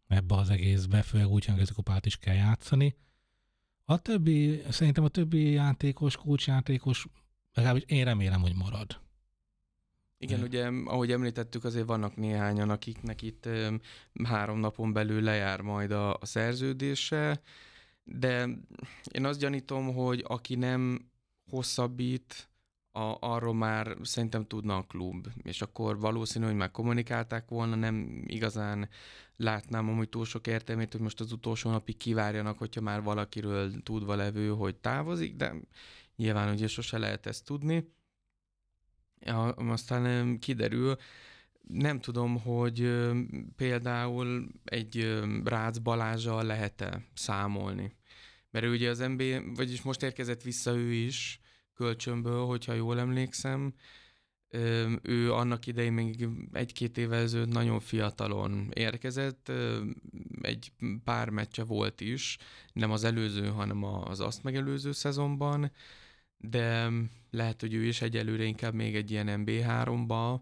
ebbe 0.09 0.35
az 0.35 0.51
egészbe, 0.51 1.03
főleg 1.03 1.29
úgy, 1.29 1.45
hogy 1.45 1.73
kopát 1.73 2.07
is 2.07 2.17
kell 2.17 2.35
játszani. 2.35 2.97
A 3.85 3.99
többi, 3.99 4.63
szerintem 4.71 5.05
a 5.05 5.09
többi 5.09 5.51
játékos, 5.51 6.17
kulcsjátékos, 6.17 7.07
legalábbis 7.53 7.85
én 7.87 8.05
remélem, 8.05 8.41
hogy 8.41 8.55
marad. 8.55 9.01
Igen, 10.19 10.43
ugye, 10.43 10.71
ahogy 10.85 11.13
említettük, 11.13 11.65
azért 11.65 11.87
vannak 11.87 12.17
néhányan, 12.17 12.71
akiknek 12.71 13.23
itt 13.23 13.49
három 14.25 14.59
napon 14.59 14.93
belül 14.93 15.23
lejár 15.23 15.61
majd 15.61 15.91
a, 15.91 16.15
a 16.15 16.27
szerződése, 16.27 17.41
de 18.05 18.49
én 19.13 19.25
azt 19.25 19.39
gyanítom, 19.39 19.95
hogy 19.95 20.25
aki 20.27 20.55
nem 20.55 21.11
hosszabbít, 21.51 22.49
a, 22.93 23.17
arról 23.21 23.55
már 23.55 23.97
szerintem 24.03 24.47
tudna 24.47 24.77
a 24.77 24.83
klub, 24.83 25.27
és 25.43 25.63
akkor 25.63 25.99
valószínű, 25.99 26.45
hogy 26.45 26.55
már 26.55 26.71
kommunikálták 26.71 27.49
volna, 27.49 27.75
nem 27.75 28.25
igazán 28.27 28.89
látnám 29.39 29.89
amúgy 29.89 30.09
túl 30.09 30.25
sok 30.25 30.47
értelmét, 30.47 30.93
hogy 30.93 31.01
most 31.01 31.21
az 31.21 31.33
utolsó 31.33 31.71
napig 31.71 31.97
kivárjanak, 31.97 32.59
hogyha 32.59 32.81
már 32.81 33.03
valakiről 33.03 33.83
tudva 33.83 34.15
levő, 34.15 34.49
hogy 34.49 34.77
távozik, 34.77 35.37
de 35.37 35.55
nyilván 36.17 36.53
ugye 36.55 36.67
sose 36.67 36.99
lehet 36.99 37.27
ezt 37.27 37.45
tudni. 37.45 37.93
Ja, 39.21 39.43
aztán 39.51 40.39
kiderül, 40.39 40.97
nem 41.63 42.01
tudom, 42.01 42.41
hogy 42.41 43.07
például 43.57 44.49
egy 44.65 45.21
Rácz 45.45 45.79
Balázsal 45.79 46.45
lehet-e 46.45 47.05
számolni. 47.15 47.97
Mert 48.51 48.65
ő 48.65 48.71
ugye 48.71 48.91
az 48.91 48.99
MB, 48.99 49.23
vagyis 49.55 49.83
most 49.83 50.03
érkezett 50.03 50.43
vissza 50.43 50.75
ő 50.75 50.93
is 50.93 51.41
kölcsönből, 51.75 52.45
hogyha 52.45 52.73
jól 52.73 52.99
emlékszem. 52.99 53.75
Ő 55.03 55.33
annak 55.33 55.67
idején 55.67 55.93
még 55.93 56.29
egy-két 56.53 56.99
évvel 56.99 57.21
ezelőtt 57.21 57.53
nagyon 57.53 57.81
fiatalon 57.81 58.69
érkezett, 58.75 59.53
egy 60.41 60.73
pár 61.05 61.31
meccse 61.31 61.65
volt 61.65 62.01
is, 62.01 62.37
nem 62.73 62.91
az 62.91 63.05
előző, 63.05 63.49
hanem 63.49 63.85
az 63.85 64.21
azt 64.21 64.43
megelőző 64.43 64.93
szezonban, 64.93 65.73
de 66.37 66.91
lehet, 67.31 67.61
hogy 67.61 67.75
ő 67.75 67.85
is 67.85 68.03
egyelőre 68.03 68.45
inkább 68.45 68.75
még 68.75 68.97
egy 68.97 69.11
ilyen 69.11 69.45
MB3-ba, 69.47 70.41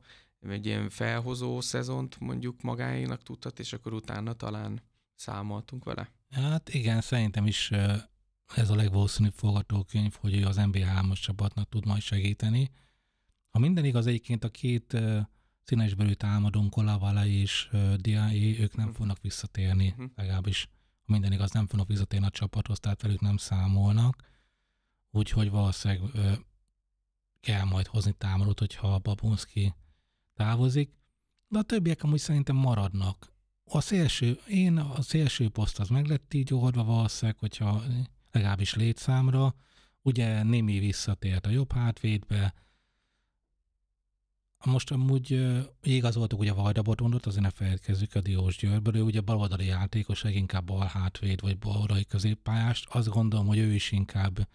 egy 0.49 0.67
ilyen 0.67 0.89
felhozó 0.89 1.61
szezont 1.61 2.21
mondjuk 2.21 2.63
magáénak 2.63 3.23
tudhat, 3.23 3.59
és 3.59 3.73
akkor 3.73 3.93
utána 3.93 4.33
talán 4.33 4.83
számoltunk 5.15 5.85
vele. 5.85 6.11
Hát 6.31 6.75
igen, 6.75 7.01
szerintem 7.01 7.47
is 7.47 7.71
ez 8.55 8.71
a 8.71 8.75
legvalószínűbb 8.75 9.33
forgatókönyv, 9.33 10.15
hogy 10.21 10.37
ő 10.37 10.45
az 10.45 10.57
NB3-as 10.61 11.21
csapatnak 11.21 11.69
tud 11.69 11.87
majd 11.87 12.03
segíteni. 12.03 12.71
Ha 13.57 13.63
minden 13.63 13.85
igaz, 13.85 14.07
egyébként 14.07 14.45
a 14.45 14.49
két 14.49 14.97
színesbelű 15.63 16.13
támadónk, 16.13 16.71
Kolavala 16.71 17.27
és 17.27 17.71
Diai, 17.97 18.61
ők 18.61 18.75
nem 18.75 18.85
uh-huh. 18.85 18.99
fognak 18.99 19.21
visszatérni, 19.21 19.89
uh-huh. 19.89 20.11
legalábbis 20.15 20.69
ha 21.05 21.13
minden 21.13 21.33
igaz, 21.33 21.51
nem 21.51 21.67
fognak 21.67 21.89
visszatérni 21.89 22.27
a 22.27 22.31
csapathoz, 22.31 22.81
tehát 22.81 23.03
velük 23.03 23.21
nem 23.21 23.37
számolnak. 23.37 24.23
Úgyhogy 25.11 25.51
valószínűleg 25.51 26.03
kell 27.41 27.65
majd 27.65 27.87
hozni 27.87 28.13
támadót, 28.13 28.59
hogyha 28.59 28.95
a 28.95 28.99
Babunski 28.99 29.75
távozik, 30.35 30.91
de 31.49 31.59
a 31.59 31.63
többiek 31.63 32.03
amúgy 32.03 32.19
szerintem 32.19 32.57
maradnak. 32.57 33.33
A 33.65 33.81
szélső, 33.81 34.39
én 34.49 34.77
a 34.77 35.03
szélső 35.03 35.49
poszt 35.49 35.79
az 35.79 35.89
meg 35.89 36.07
lett 36.07 36.35
így 36.35 36.55
oldva 36.55 36.85
valószínűleg, 36.85 37.39
hogyha 37.39 37.83
legalábbis 38.31 38.75
létszámra, 38.75 39.55
ugye 40.03 40.43
Némi 40.43 40.79
visszatért 40.79 41.47
a 41.47 41.51
jobb 41.51 41.73
hátvédbe, 41.73 42.55
most 44.67 44.91
amúgy 44.91 45.47
igazoltuk 45.83 46.41
ugye 46.41 46.53
Vajda 46.53 46.83
Botondot, 46.83 47.27
azért 47.27 47.43
ne 47.43 47.51
felejtkezzük 47.51 48.15
a 48.15 48.21
Diós 48.21 48.57
Győrből, 48.57 48.97
ő 48.97 49.03
ugye 49.03 49.21
baloldali 49.21 49.67
játékos, 49.67 50.25
inkább 50.25 50.65
bal 50.65 50.87
hátvéd 50.87 51.41
vagy 51.41 51.59
baloldali 51.59 52.05
középpályást. 52.05 52.89
Azt 52.89 53.09
gondolom, 53.09 53.47
hogy 53.47 53.59
ő 53.59 53.73
is 53.75 53.93
inkább 53.93 54.49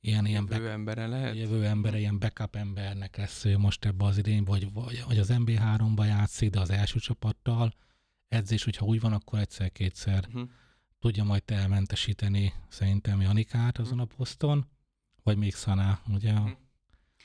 ilyen, 0.00 0.26
ilyen 0.26 0.48
jövő 0.50 0.70
embere 0.70 1.06
lehet? 1.06 1.36
Jövő 1.36 1.64
embere, 1.64 1.98
ilyen 1.98 2.18
backup 2.18 2.56
embernek 2.56 3.16
lesz 3.16 3.44
ő 3.44 3.58
most 3.58 3.84
ebbe 3.84 4.04
az 4.04 4.18
idénybe, 4.18 4.50
vagy, 4.50 4.72
vagy, 4.72 5.04
vagy 5.06 5.18
az 5.18 5.32
MB3-ba 5.32 6.06
játszik, 6.06 6.50
de 6.50 6.60
az 6.60 6.70
első 6.70 6.98
csapattal. 6.98 7.74
Edzés, 8.28 8.64
hogyha 8.64 8.86
úgy 8.86 9.00
van, 9.00 9.12
akkor 9.12 9.38
egyszer-kétszer 9.38 10.24
uh-huh. 10.26 10.48
tudja 10.98 11.24
majd 11.24 11.42
elmentesíteni 11.46 12.52
szerintem 12.68 13.20
Janikát 13.20 13.78
azon 13.78 14.00
a 14.00 14.04
poszton, 14.04 14.66
vagy 15.22 15.36
még 15.36 15.54
Szaná, 15.54 16.00
ugye 16.08 16.32
uh-huh. 16.32 16.50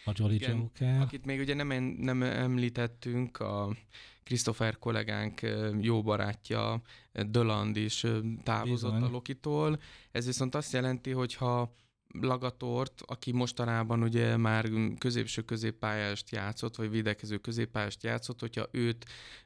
A 0.06 0.12
Jolly 0.16 0.34
Igen, 0.34 0.58
Joker. 0.58 1.02
Akit 1.02 1.26
még 1.26 1.40
ugye 1.40 1.54
nem, 1.54 1.84
nem 1.84 2.24
említettünk, 2.24 3.40
a 3.40 3.76
Christopher 4.24 4.78
kollégánk 4.78 5.42
jó 5.80 6.02
barátja, 6.02 6.82
Döland 7.12 7.76
is 7.78 8.06
távozott 8.44 8.94
Bizony. 8.94 9.10
a 9.10 9.12
Lokitól. 9.12 9.80
Ez 10.12 10.26
viszont 10.26 10.56
azt 10.56 10.74
jelenti, 10.74 11.12
hogy 11.12 11.34
ha 11.34 11.76
Lagatort, 12.20 13.02
aki 13.06 13.32
mostanában 13.32 14.04
ugye 14.04 14.38
már 14.38 14.70
középső 14.98 15.42
középpályást 15.42 16.32
játszott, 16.32 16.76
vagy 16.76 16.90
védekező 16.90 17.38
középpályást 17.38 18.04
játszott, 18.04 18.40
hogyha 18.40 18.68
őt 18.72 19.06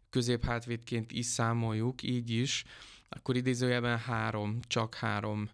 középhátvédként 0.09 1.11
is 1.11 1.25
számoljuk, 1.25 2.03
így 2.03 2.29
is, 2.29 2.63
akkor 3.09 3.35
idézőjelben 3.35 3.97
három, 3.97 4.59
csak 4.67 4.95
három 4.95 5.49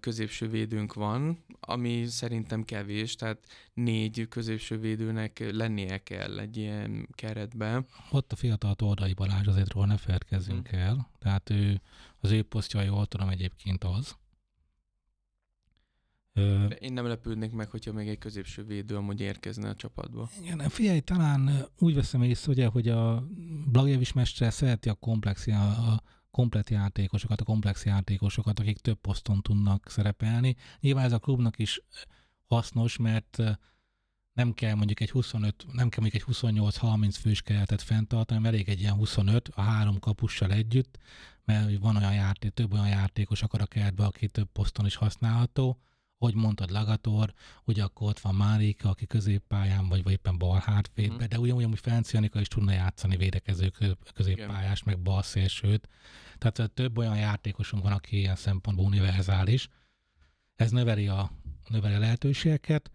középső 0.00 0.48
védőnk 0.48 0.94
van, 0.94 1.44
ami 1.60 2.04
szerintem 2.06 2.64
kevés, 2.64 3.14
tehát 3.14 3.38
négy 3.74 4.28
középső 4.28 4.78
védőnek 4.78 5.50
lennie 5.52 6.02
kell 6.02 6.38
egy 6.38 6.56
ilyen 6.56 7.08
keretben. 7.12 7.86
Ott 8.10 8.32
a 8.32 8.36
fiatal 8.36 8.74
Tordai 8.74 9.12
Balázs, 9.12 9.46
azért 9.46 9.72
róla 9.72 9.86
ne 9.86 9.96
felkezzünk 9.96 10.68
hmm. 10.68 10.78
el, 10.78 11.10
tehát 11.18 11.50
ő, 11.50 11.80
az 12.18 12.30
ő 12.30 12.42
posztja, 12.42 12.82
jól 12.82 13.06
tudom 13.06 13.28
egyébként 13.28 13.84
az, 13.84 14.18
de 16.68 16.74
én 16.78 16.92
nem 16.92 17.06
lepődnék 17.06 17.52
meg, 17.52 17.70
hogyha 17.70 17.92
még 17.92 18.08
egy 18.08 18.18
középső 18.18 18.64
védő 18.64 18.96
amúgy 18.96 19.20
érkezne 19.20 19.68
a 19.68 19.74
csapatba. 19.74 20.30
Igen, 20.42 20.68
figyelj, 20.68 21.00
talán 21.00 21.66
úgy 21.78 21.94
veszem 21.94 22.22
észre, 22.22 22.52
ugye, 22.52 22.66
hogy 22.66 22.88
a 22.88 23.26
Blagjevics 23.70 24.14
mestre 24.14 24.50
szereti 24.50 24.88
a 24.88 24.94
komplex, 24.94 25.46
a 25.46 26.02
komplet 26.30 26.70
játékosokat, 26.70 27.40
a 27.40 27.44
komplex 27.44 27.84
játékosokat, 27.84 28.58
akik 28.58 28.78
több 28.78 28.98
poszton 29.00 29.40
tudnak 29.42 29.90
szerepelni. 29.90 30.56
Nyilván 30.80 31.04
ez 31.04 31.12
a 31.12 31.18
klubnak 31.18 31.58
is 31.58 31.82
hasznos, 32.46 32.96
mert 32.96 33.42
nem 34.32 34.52
kell 34.52 34.74
mondjuk 34.74 35.00
egy 35.00 35.10
25, 35.10 35.66
nem 35.72 35.88
kell 35.88 36.00
mondjuk 36.00 36.22
egy 36.22 36.34
28-30 36.34 37.16
fős 37.20 37.42
keretet 37.42 37.82
fenntartani, 37.82 38.40
mert 38.40 38.54
elég 38.54 38.68
egy 38.68 38.80
ilyen 38.80 38.94
25 38.94 39.48
a 39.48 39.60
három 39.60 39.98
kapussal 39.98 40.52
együtt, 40.52 40.98
mert 41.44 41.78
van 41.78 41.96
olyan 41.96 42.14
játék, 42.14 42.50
több 42.50 42.72
olyan 42.72 42.88
játékos 42.88 43.42
akar 43.42 43.60
a 43.60 43.66
keretbe, 43.66 44.04
aki 44.04 44.28
több 44.28 44.48
poszton 44.52 44.86
is 44.86 44.94
használható 44.94 45.80
hogy 46.20 46.34
mondtad 46.34 46.70
Lagator, 46.70 47.32
ugye 47.64 47.82
akkor 47.82 48.08
ott 48.08 48.18
van 48.18 48.34
Márika, 48.34 48.88
aki 48.88 49.06
középpályán, 49.06 49.88
vagy, 49.88 50.02
vagy 50.02 50.12
éppen 50.12 50.38
bal 50.38 50.58
hátvédbe, 50.64 51.24
mm. 51.24 51.28
de 51.28 51.38
ugyanúgy, 51.38 51.64
hogy 51.64 51.78
Ferenc 51.78 52.12
Janika 52.12 52.40
is 52.40 52.48
tudna 52.48 52.72
játszani 52.72 53.16
védekező 53.16 53.72
középpályás, 54.14 54.82
meg 54.82 54.98
bal 54.98 55.22
szélsőt. 55.22 55.88
Tehát 56.38 56.70
több 56.70 56.98
olyan 56.98 57.16
játékosunk 57.16 57.82
van, 57.82 57.92
aki 57.92 58.18
ilyen 58.18 58.36
szempontból 58.36 58.86
univerzális. 58.86 59.68
Ez 60.56 60.70
növeli 60.70 61.08
a, 61.08 61.30
növeli 61.68 61.94
a 61.94 61.98
lehetőségeket. 61.98 62.90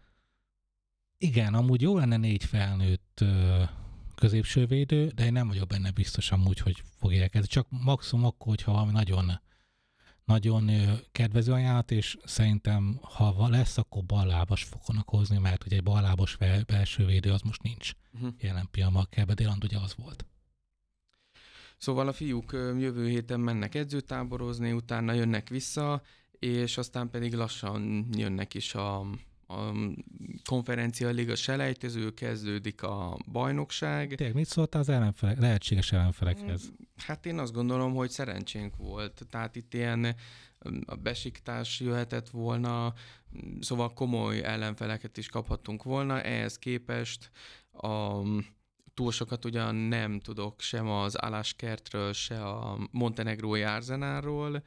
Igen, 1.17 1.53
amúgy 1.53 1.81
jó 1.81 1.97
lenne 1.97 2.17
négy 2.17 2.43
felnőtt 2.43 3.23
középső 4.15 4.65
védő, 4.65 5.07
de 5.07 5.25
én 5.25 5.31
nem 5.31 5.47
vagyok 5.47 5.67
benne 5.67 5.91
biztos 5.91 6.31
amúgy, 6.31 6.59
hogy 6.59 6.83
fog 6.99 7.13
érkezni. 7.13 7.47
Csak 7.47 7.67
maximum 7.69 8.25
akkor, 8.25 8.47
hogyha 8.47 8.71
valami 8.71 8.91
nagyon 8.91 9.39
nagyon 10.25 10.69
kedvező 11.11 11.51
ajánlat, 11.51 11.91
és 11.91 12.17
szerintem, 12.23 12.99
ha 13.01 13.49
lesz, 13.49 13.77
akkor 13.77 14.03
ballábas 14.03 14.63
fognak 14.63 15.09
hozni, 15.09 15.37
mert 15.37 15.65
ugye 15.65 15.75
egy 15.75 15.83
ballábas 15.83 16.37
belső 16.65 17.05
védő 17.05 17.31
az 17.31 17.41
most 17.41 17.61
nincs 17.61 17.91
uh-huh. 18.13 18.33
jelen 18.39 18.67
pillanatban. 18.71 19.07
Kelbe 19.09 19.33
Déland 19.33 19.63
ugye 19.63 19.77
az 19.77 19.95
volt. 19.95 20.25
Szóval 21.77 22.07
a 22.07 22.13
fiúk 22.13 22.51
jövő 22.53 23.07
héten 23.07 23.39
mennek 23.39 23.75
edzőtáborozni, 23.75 24.71
utána 24.71 25.13
jönnek 25.13 25.49
vissza, 25.49 26.01
és 26.39 26.77
aztán 26.77 27.09
pedig 27.09 27.33
lassan 27.33 28.07
jönnek 28.17 28.53
is 28.53 28.75
a, 28.75 28.99
a 29.47 29.71
konferencia 30.45 31.09
liga 31.09 31.35
selejtező, 31.35 32.13
kezdődik 32.13 32.83
a 32.83 33.17
bajnokság. 33.31 34.15
Tényleg 34.15 34.35
mit 34.35 34.45
szóltál 34.47 34.81
az 34.81 34.89
ellenfelek, 34.89 35.39
lehetséges 35.39 35.91
ellenfelekhez? 35.91 36.71
Hát 36.97 37.25
én 37.25 37.39
azt 37.39 37.53
gondolom, 37.53 37.93
hogy 37.93 38.09
szerencsénk 38.09 38.75
volt. 38.75 39.21
Tehát 39.29 39.55
itt 39.55 39.73
ilyen 39.73 40.15
a 40.85 40.95
besiktás 40.95 41.79
jöhetett 41.79 42.29
volna, 42.29 42.93
szóval 43.59 43.93
komoly 43.93 44.43
ellenfeleket 44.43 45.17
is 45.17 45.27
kaphattunk 45.27 45.83
volna. 45.83 46.21
Ehhez 46.21 46.59
képest 46.59 47.31
a, 47.71 48.21
túl 48.93 49.11
sokat 49.11 49.45
ugyan 49.45 49.75
nem 49.75 50.19
tudok 50.19 50.61
sem 50.61 50.87
az 50.87 51.15
Aláskertről, 51.15 52.13
se 52.13 52.43
a 52.45 52.77
Montenegrói 52.91 53.63
Arzenálról, 53.63 54.63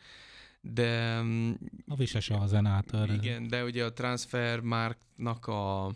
de... 0.61 1.23
A 1.87 1.95
Visese 1.97 2.35
a 2.35 2.47
zenátor. 2.47 3.11
Igen, 3.11 3.49
de 3.49 3.65
ugye 3.65 3.85
a 3.85 3.93
Transfermarktnak 3.93 5.47
a, 5.47 5.93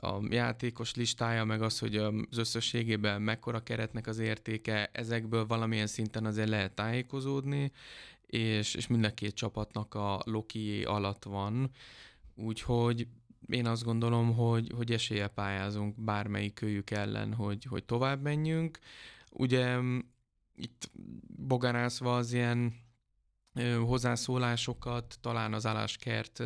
a 0.00 0.18
játékos 0.28 0.94
listája, 0.94 1.44
meg 1.44 1.62
az, 1.62 1.78
hogy 1.78 1.96
az 1.96 2.38
összességében 2.38 3.22
mekkora 3.22 3.62
keretnek 3.62 4.06
az 4.06 4.18
értéke, 4.18 4.90
ezekből 4.92 5.46
valamilyen 5.46 5.86
szinten 5.86 6.24
azért 6.24 6.48
lehet 6.48 6.74
tájékozódni, 6.74 7.72
és, 8.26 8.74
és 8.74 8.86
mind 8.86 9.04
a 9.04 9.14
két 9.14 9.34
csapatnak 9.34 9.94
a 9.94 10.20
Loki 10.24 10.84
alatt 10.84 11.24
van, 11.24 11.70
úgyhogy 12.34 13.06
én 13.48 13.66
azt 13.66 13.84
gondolom, 13.84 14.34
hogy, 14.34 14.72
hogy 14.74 14.92
esélye 14.92 15.28
pályázunk 15.28 16.00
bármelyik 16.00 16.54
kölyük 16.54 16.90
ellen, 16.90 17.34
hogy, 17.34 17.64
hogy 17.64 17.84
tovább 17.84 18.22
menjünk. 18.22 18.78
Ugye 19.30 19.78
itt 20.54 20.90
bogarászva 21.36 22.16
az 22.16 22.32
ilyen 22.32 22.74
hozzászólásokat, 23.86 25.18
talán 25.20 25.52
az 25.52 25.66
álláskert 25.66 26.42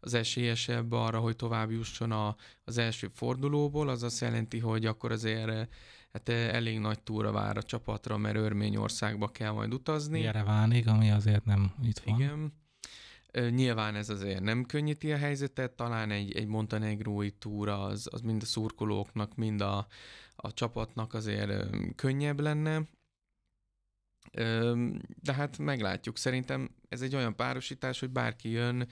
az 0.00 0.14
esélyesebb 0.14 0.92
arra, 0.92 1.18
hogy 1.18 1.36
tovább 1.36 1.70
jusson 1.70 2.12
a, 2.12 2.36
az 2.64 2.78
első 2.78 3.10
fordulóból, 3.14 3.88
az 3.88 4.02
azt 4.02 4.20
jelenti, 4.20 4.58
hogy 4.58 4.86
akkor 4.86 5.12
azért 5.12 5.68
hát 6.12 6.28
elég 6.28 6.78
nagy 6.78 7.02
túra 7.02 7.32
vár 7.32 7.56
a 7.56 7.62
csapatra, 7.62 8.16
mert 8.16 8.36
Örményországba 8.36 9.28
kell 9.28 9.50
majd 9.52 9.74
utazni. 9.74 10.20
Jerevánig, 10.20 10.88
ami 10.88 11.10
azért 11.10 11.44
nem 11.44 11.72
itt 11.82 11.98
van. 11.98 12.20
Igen. 12.20 12.60
Nyilván 13.50 13.94
ez 13.94 14.08
azért 14.08 14.40
nem 14.40 14.64
könnyíti 14.64 15.12
a 15.12 15.16
helyzetet, 15.16 15.72
talán 15.72 16.10
egy, 16.10 16.36
egy 16.36 16.46
montenegrói 16.46 17.30
túra 17.30 17.82
az, 17.82 18.08
az 18.10 18.20
mind 18.20 18.42
a 18.42 18.46
szurkolóknak, 18.46 19.34
mind 19.34 19.60
a, 19.60 19.86
a 20.36 20.52
csapatnak 20.52 21.14
azért 21.14 21.52
könnyebb 21.94 22.40
lenne. 22.40 22.82
De 25.22 25.32
hát 25.32 25.58
meglátjuk. 25.58 26.18
Szerintem 26.18 26.70
ez 26.88 27.00
egy 27.00 27.14
olyan 27.14 27.36
párosítás, 27.36 28.00
hogy 28.00 28.10
bárki 28.10 28.50
jön, 28.50 28.88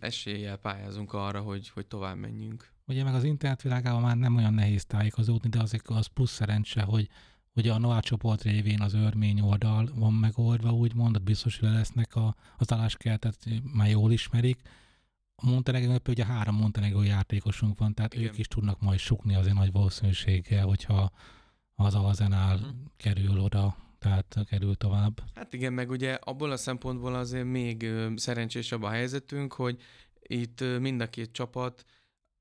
eséllyel 0.00 0.56
pályázunk 0.56 1.12
arra, 1.12 1.40
hogy, 1.40 1.68
hogy 1.68 1.86
tovább 1.86 2.16
menjünk. 2.16 2.72
Ugye 2.86 3.04
meg 3.04 3.14
az 3.14 3.24
internet 3.24 3.62
világában 3.62 4.02
már 4.02 4.16
nem 4.16 4.36
olyan 4.36 4.54
nehéz 4.54 4.84
tájékozódni, 4.84 5.48
de 5.48 5.60
azért 5.60 5.88
az 5.88 6.06
plusz 6.06 6.30
szerencse, 6.30 6.82
hogy 6.82 7.08
ugye 7.54 7.72
a 7.72 7.78
Noah 7.78 8.00
csoport 8.00 8.42
révén 8.42 8.80
az 8.80 8.94
örmény 8.94 9.40
oldal 9.40 9.90
van 9.94 10.12
megoldva, 10.12 10.70
úgymond, 10.70 11.22
biztos, 11.22 11.58
hogy 11.58 11.68
lesznek 11.68 12.14
a, 12.14 12.36
az 12.56 12.70
aláskeltet, 12.70 13.36
már 13.72 13.88
jól 13.88 14.12
ismerik. 14.12 14.60
A 15.34 15.46
Montenegro, 15.46 15.96
ugye 16.08 16.24
három 16.24 16.56
Montenegro 16.56 17.02
játékosunk 17.02 17.78
van, 17.78 17.94
tehát 17.94 18.14
Igen. 18.14 18.26
ők 18.26 18.38
is 18.38 18.46
tudnak 18.46 18.80
majd 18.80 18.98
sukni 18.98 19.34
azért 19.34 19.54
nagy 19.54 19.72
valószínűséggel, 19.72 20.66
hogyha 20.66 21.10
az 21.74 21.94
Alzenál 21.94 22.56
uh-huh. 22.56 22.70
kerül 22.96 23.40
oda 23.40 23.76
tehát 24.08 24.48
kerül 24.48 24.74
tovább. 24.74 25.22
Hát 25.34 25.52
igen, 25.52 25.72
meg 25.72 25.90
ugye 25.90 26.12
abból 26.12 26.50
a 26.50 26.56
szempontból 26.56 27.14
azért 27.14 27.44
még 27.44 27.90
szerencsésebb 28.16 28.82
a 28.82 28.88
helyzetünk, 28.88 29.52
hogy 29.52 29.82
itt 30.20 30.64
mind 30.80 31.00
a 31.00 31.06
két 31.06 31.32
csapat 31.32 31.84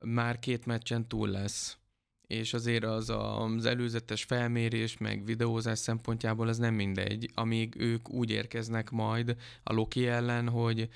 már 0.05 0.39
két 0.39 0.65
meccsen 0.65 1.07
túl 1.07 1.29
lesz. 1.29 1.77
És 2.27 2.53
azért 2.53 2.83
az 2.83 3.09
az 3.09 3.65
előzetes 3.65 4.23
felmérés, 4.23 4.97
meg 4.97 5.25
videózás 5.25 5.79
szempontjából 5.79 6.49
ez 6.49 6.57
nem 6.57 6.73
mindegy, 6.73 7.31
amíg 7.33 7.75
ők 7.77 8.09
úgy 8.09 8.29
érkeznek 8.29 8.89
majd 8.89 9.35
a 9.63 9.73
Loki 9.73 10.07
ellen, 10.07 10.49
hogy 10.49 10.89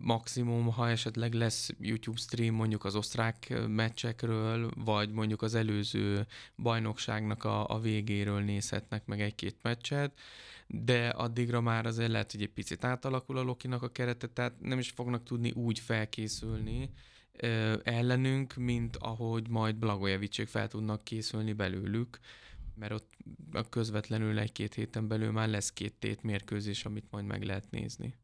maximum, 0.00 0.70
ha 0.72 0.88
esetleg 0.88 1.32
lesz 1.32 1.70
YouTube 1.78 2.18
stream 2.20 2.54
mondjuk 2.54 2.84
az 2.84 2.94
osztrák 2.96 3.66
meccsekről, 3.68 4.70
vagy 4.76 5.10
mondjuk 5.10 5.42
az 5.42 5.54
előző 5.54 6.26
bajnokságnak 6.56 7.44
a, 7.44 7.68
a 7.68 7.80
végéről 7.80 8.40
nézhetnek 8.40 9.06
meg 9.06 9.20
egy-két 9.20 9.56
meccset, 9.62 10.18
de 10.66 11.08
addigra 11.08 11.60
már 11.60 11.86
azért 11.86 12.10
lehet, 12.10 12.32
hogy 12.32 12.42
egy 12.42 12.52
picit 12.52 12.84
átalakul 12.84 13.38
a 13.38 13.42
Lokinak 13.42 13.82
a 13.82 13.92
kerete, 13.92 14.26
tehát 14.26 14.60
nem 14.60 14.78
is 14.78 14.90
fognak 14.90 15.22
tudni 15.22 15.50
úgy 15.50 15.78
felkészülni 15.78 16.90
ö, 17.32 17.78
ellenünk, 17.82 18.54
mint 18.54 18.96
ahogy 18.96 19.48
majd 19.48 19.76
Blagojevicsék 19.76 20.48
fel 20.48 20.68
tudnak 20.68 21.04
készülni 21.04 21.52
belőlük, 21.52 22.18
mert 22.74 22.92
ott 22.92 23.68
közvetlenül 23.68 24.38
egy-két 24.38 24.74
héten 24.74 25.08
belül 25.08 25.30
már 25.30 25.48
lesz 25.48 25.72
két 25.72 25.94
tét 25.94 26.22
mérkőzés, 26.22 26.84
amit 26.84 27.10
majd 27.10 27.24
meg 27.24 27.42
lehet 27.42 27.70
nézni. 27.70 28.14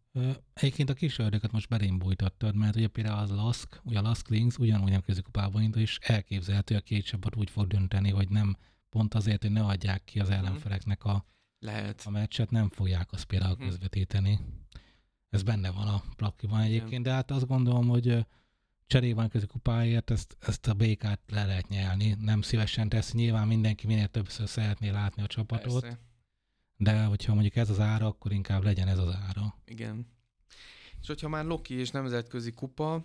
Egyébként 0.52 0.90
a 0.90 0.94
kis 0.94 1.18
ördöket 1.18 1.52
most 1.52 1.68
belém 1.68 1.98
bújtattad, 1.98 2.54
mert 2.54 2.76
ugye 2.76 2.88
például 2.88 3.18
az 3.18 3.30
Lask, 3.30 3.80
ugye 3.84 3.98
a 3.98 4.02
Lask 4.02 4.28
Links 4.28 4.58
ugyanúgy 4.58 4.90
nem 4.90 5.00
közikupába 5.00 5.60
indul, 5.60 5.80
és 5.80 5.98
elképzelhető, 6.02 6.76
a 6.76 6.80
két 6.80 7.04
csapat 7.04 7.36
úgy 7.36 7.50
fog 7.50 7.66
dönteni, 7.66 8.10
hogy 8.10 8.28
nem 8.28 8.56
pont 8.88 9.14
azért, 9.14 9.42
hogy 9.42 9.52
ne 9.52 9.64
adják 9.64 10.04
ki 10.04 10.20
az 10.20 10.28
mhm. 10.28 10.36
ellenfeleknek 10.36 11.04
a, 11.04 11.24
Lehet. 11.58 12.02
a 12.04 12.10
meccset, 12.10 12.50
nem 12.50 12.68
fogják 12.68 13.12
azt 13.12 13.24
például 13.24 13.52
uh-huh. 13.52 13.68
közvetíteni. 13.68 14.40
Ez 15.28 15.42
benne 15.42 15.70
van 15.70 15.88
a 15.88 16.02
plakiban 16.16 16.60
egyébként, 16.60 17.04
de 17.04 17.12
hát 17.12 17.30
azt 17.30 17.46
gondolom, 17.46 17.88
hogy 17.88 18.26
cserében 18.86 19.28
közikupáért 19.28 20.10
ezt, 20.10 20.36
ezt 20.40 20.66
a 20.66 20.74
békát 20.74 21.20
le 21.26 21.44
lehet 21.44 21.68
nyelni. 21.68 22.16
Nem 22.20 22.42
szívesen 22.42 22.88
tesz, 22.88 23.12
nyilván 23.12 23.46
mindenki 23.46 23.86
minél 23.86 24.06
többször 24.08 24.48
szeretné 24.48 24.88
látni 24.88 25.22
a 25.22 25.26
csapatot. 25.26 25.80
Persze 25.80 26.07
de 26.80 27.04
hogyha 27.04 27.32
mondjuk 27.32 27.56
ez 27.56 27.70
az 27.70 27.80
ára, 27.80 28.06
akkor 28.06 28.32
inkább 28.32 28.62
legyen 28.62 28.88
ez 28.88 28.98
az 28.98 29.14
ára. 29.28 29.54
Igen. 29.64 30.06
És 31.00 31.06
hogyha 31.06 31.28
már 31.28 31.44
Loki 31.44 31.74
és 31.74 31.90
nemzetközi 31.90 32.52
kupa, 32.52 33.04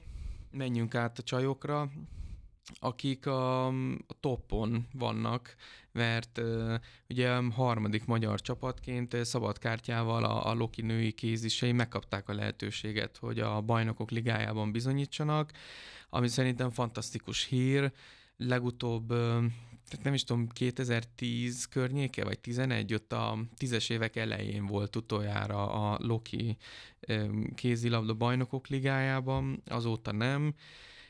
menjünk 0.51 0.95
át 0.95 1.19
a 1.19 1.23
csajokra, 1.23 1.91
akik 2.79 3.25
a, 3.25 3.67
a 3.97 4.19
toppon 4.19 4.87
vannak, 4.93 5.55
mert 5.91 6.37
uh, 6.37 6.73
ugye 7.09 7.35
harmadik 7.51 8.05
magyar 8.05 8.41
csapatként 8.41 9.25
szabadkártyával 9.25 10.23
a, 10.23 10.49
a 10.49 10.53
Loki 10.53 10.81
női 10.81 11.11
kézisei 11.11 11.71
megkapták 11.71 12.29
a 12.29 12.33
lehetőséget, 12.33 13.17
hogy 13.17 13.39
a 13.39 13.61
bajnokok 13.61 14.11
ligájában 14.11 14.71
bizonyítsanak, 14.71 15.51
ami 16.09 16.27
szerintem 16.27 16.69
fantasztikus 16.69 17.45
hír. 17.45 17.91
Legutóbb 18.37 19.13
tehát 19.87 20.05
nem 20.05 20.13
is 20.13 20.23
tudom, 20.23 20.47
2010 20.47 21.65
környéke, 21.65 22.23
vagy 22.23 22.39
11, 22.39 22.93
ott 22.93 23.13
a 23.13 23.37
tízes 23.57 23.89
évek 23.89 24.15
elején 24.15 24.65
volt 24.65 24.95
utoljára 24.95 25.91
a 25.91 25.97
Loki 26.01 26.57
kézilabda 27.55 28.13
bajnokok 28.13 28.67
ligájában, 28.67 29.61
azóta 29.65 30.11
nem, 30.11 30.53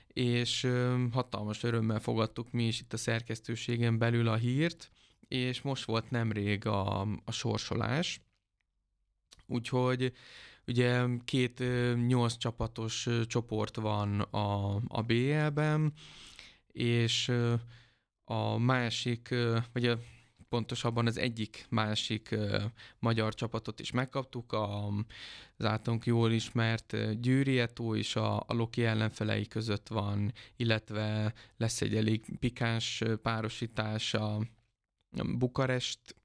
és 0.08 0.68
hatalmas 1.12 1.64
örömmel 1.64 2.00
fogadtuk 2.00 2.52
mi 2.52 2.68
is 2.68 2.80
itt 2.80 2.94
a 2.94 2.98
szerkesztőségen 2.98 3.98
belül 3.98 4.28
a 4.28 4.36
hírt, 4.36 4.92
és 5.28 5.62
most 5.62 5.86
volt 5.86 6.10
nemrég 6.10 6.66
a, 6.66 7.02
a 7.02 7.32
sorsolás, 7.32 8.22
úgyhogy 9.48 10.14
ugye 10.68 11.06
két 11.26 11.64
nyolc 12.08 12.38
csapatos 12.38 13.08
csoport 13.28 13.76
van 13.76 14.20
a, 14.20 14.76
a 14.88 15.02
BL-ben, 15.02 15.94
és 16.68 17.32
a 18.24 18.58
másik, 18.58 19.36
vagy 19.74 19.86
a, 19.88 19.98
pontosabban 20.54 21.08
az 21.08 21.18
egyik 21.18 21.66
másik 21.70 22.36
magyar 23.00 23.34
csapatot 23.34 23.80
is 23.80 23.92
megkaptuk, 23.92 24.52
a, 24.52 24.88
az 25.58 25.66
általunk 25.66 26.06
jól 26.06 26.32
ismert 26.32 27.20
Győri 27.22 27.60
Eto 27.60 27.94
is 27.94 28.16
a, 28.16 28.40
a 28.40 28.54
Loki 28.54 28.86
ellenfelei 28.86 29.48
között 29.48 29.88
van, 29.88 30.34
illetve 30.56 31.34
lesz 31.58 31.82
egy 31.82 31.96
elég 31.96 32.26
pikáns 32.40 33.04
párosítás 33.22 34.14
a 34.14 34.40
Bukarest 35.38 36.16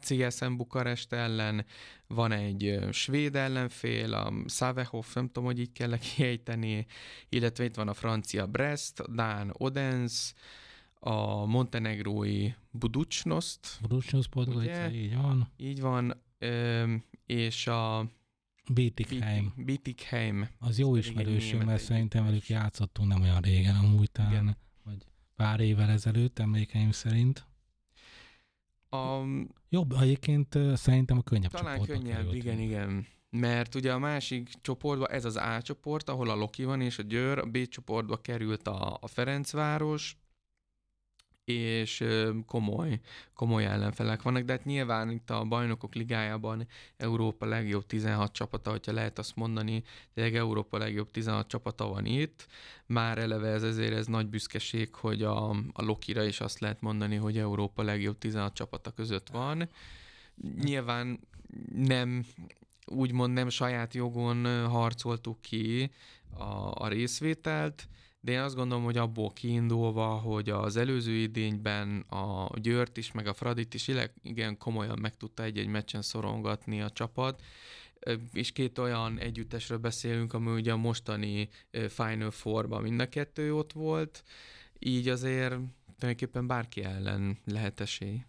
CSM 0.00 0.56
Bukarest 0.56 1.12
ellen, 1.12 1.66
van 2.06 2.32
egy 2.32 2.78
svéd 2.92 3.36
ellenfél, 3.36 4.14
a 4.14 4.32
Savehof, 4.46 5.14
nem 5.14 5.26
tudom, 5.26 5.44
hogy 5.44 5.60
így 5.60 5.72
kell 5.72 5.98
kiejteni, 6.14 6.86
illetve 7.28 7.64
itt 7.64 7.74
van 7.74 7.88
a 7.88 7.94
francia 7.94 8.46
Brest, 8.46 9.14
Dán 9.14 9.50
Odense, 9.52 10.32
a 11.06 11.46
montenegrói 11.46 12.50
Buducsnoszt. 12.70 13.78
Buducsnoszt 13.80 14.28
Podgorica, 14.28 14.90
így 14.90 15.16
van. 15.16 15.48
Így 15.56 15.80
van, 15.80 16.22
és 17.26 17.66
a 17.66 18.06
Bietigheim. 18.72 19.52
Bietigheim. 19.56 20.48
Az 20.58 20.78
jó 20.78 20.96
ismerősünk, 20.96 21.64
mert 21.64 21.82
szerintem 21.82 22.24
velük 22.24 22.48
játszottunk 22.48 23.08
nem 23.08 23.22
olyan 23.22 23.40
régen, 23.40 23.76
amúgy 23.76 24.10
talán, 24.10 24.56
vagy 24.84 25.06
pár 25.36 25.60
évvel 25.60 25.90
ezelőtt, 25.90 26.38
emlékeim 26.38 26.90
szerint. 26.90 27.46
A... 28.90 29.20
Jobb, 29.68 29.92
egyébként 29.92 30.58
szerintem 30.74 31.18
a 31.18 31.22
könnyebb 31.22 31.50
Talán 31.50 31.82
könnyebb, 31.82 32.34
igen, 32.34 32.58
igen. 32.58 33.06
mert 33.30 33.74
ugye 33.74 33.92
a 33.92 33.98
másik 33.98 34.50
csoportban 34.62 35.10
ez 35.10 35.24
az 35.24 35.36
A 35.36 35.62
csoport, 35.62 36.08
ahol 36.08 36.30
a 36.30 36.34
Loki 36.34 36.64
van 36.64 36.80
és 36.80 36.98
a 36.98 37.02
Győr, 37.02 37.38
a 37.38 37.46
B 37.46 37.68
csoportba 37.68 38.16
került 38.16 38.68
a, 38.68 38.98
a 39.00 39.06
Ferencváros, 39.06 40.16
és 41.46 42.04
komoly, 42.46 43.00
komoly 43.34 43.64
ellenfelek 43.64 44.22
vannak, 44.22 44.42
de 44.42 44.52
hát 44.52 44.64
nyilván 44.64 45.10
itt 45.10 45.30
a 45.30 45.44
bajnokok 45.44 45.94
ligájában 45.94 46.66
Európa 46.96 47.46
legjobb 47.46 47.86
16 47.86 48.32
csapata, 48.32 48.70
hogyha 48.70 48.92
lehet 48.92 49.18
azt 49.18 49.36
mondani, 49.36 49.82
tényleg 50.14 50.34
Európa 50.36 50.78
legjobb 50.78 51.10
16 51.10 51.48
csapata 51.48 51.88
van 51.88 52.06
itt, 52.06 52.46
már 52.86 53.18
eleve 53.18 53.48
ez 53.48 53.62
ezért 53.62 53.92
ez 53.92 54.06
nagy 54.06 54.26
büszkeség, 54.26 54.94
hogy 54.94 55.22
a, 55.22 55.50
a 55.50 55.82
Lokira 55.82 56.24
is 56.24 56.40
azt 56.40 56.58
lehet 56.58 56.80
mondani, 56.80 57.16
hogy 57.16 57.38
Európa 57.38 57.82
legjobb 57.82 58.18
16 58.18 58.54
csapata 58.54 58.90
között 58.90 59.28
van. 59.28 59.68
Nyilván 60.62 61.20
nem 61.74 62.24
úgymond 62.86 63.32
nem 63.32 63.48
saját 63.48 63.94
jogon 63.94 64.66
harcoltuk 64.68 65.40
ki 65.40 65.90
a, 66.38 66.72
a 66.74 66.88
részvételt, 66.88 67.88
de 68.26 68.32
én 68.32 68.40
azt 68.40 68.54
gondolom, 68.54 68.84
hogy 68.84 68.96
abból 68.96 69.32
kiindulva, 69.32 70.06
hogy 70.06 70.48
az 70.50 70.76
előző 70.76 71.12
idényben 71.12 72.00
a 72.00 72.48
Győrt 72.60 72.96
is, 72.96 73.12
meg 73.12 73.26
a 73.26 73.34
Fradit 73.34 73.74
is 73.74 73.90
igen 74.22 74.58
komolyan 74.58 74.98
meg 74.98 75.16
tudta 75.16 75.42
egy-egy 75.42 75.66
meccsen 75.66 76.02
szorongatni 76.02 76.80
a 76.80 76.90
csapat, 76.90 77.42
és 78.32 78.52
két 78.52 78.78
olyan 78.78 79.18
együttesről 79.18 79.78
beszélünk, 79.78 80.32
ami 80.32 80.50
ugye 80.50 80.72
a 80.72 80.76
mostani 80.76 81.48
Final 81.88 82.30
Four-ban 82.30 82.82
mind 82.82 83.00
a 83.00 83.08
kettő 83.08 83.54
ott 83.54 83.72
volt, 83.72 84.24
így 84.78 85.08
azért 85.08 85.54
tulajdonképpen 85.98 86.46
bárki 86.46 86.82
ellen 86.82 87.38
lehet 87.44 87.80
esély. 87.80 88.24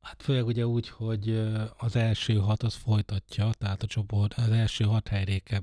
Hát 0.00 0.22
főleg 0.22 0.46
ugye 0.46 0.66
úgy, 0.66 0.88
hogy 0.88 1.50
az 1.76 1.96
első 1.96 2.34
hat 2.34 2.62
az 2.62 2.74
folytatja, 2.74 3.50
tehát 3.58 3.82
a 3.82 3.86
csoport 3.86 4.34
az 4.34 4.50
első 4.50 4.84
hat 4.84 5.08
helyre 5.08 5.38
kell 5.38 5.60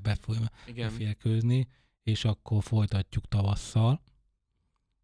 beférkőzni, 0.74 1.68
és 2.02 2.24
akkor 2.24 2.62
folytatjuk 2.62 3.28
tavasszal. 3.28 4.02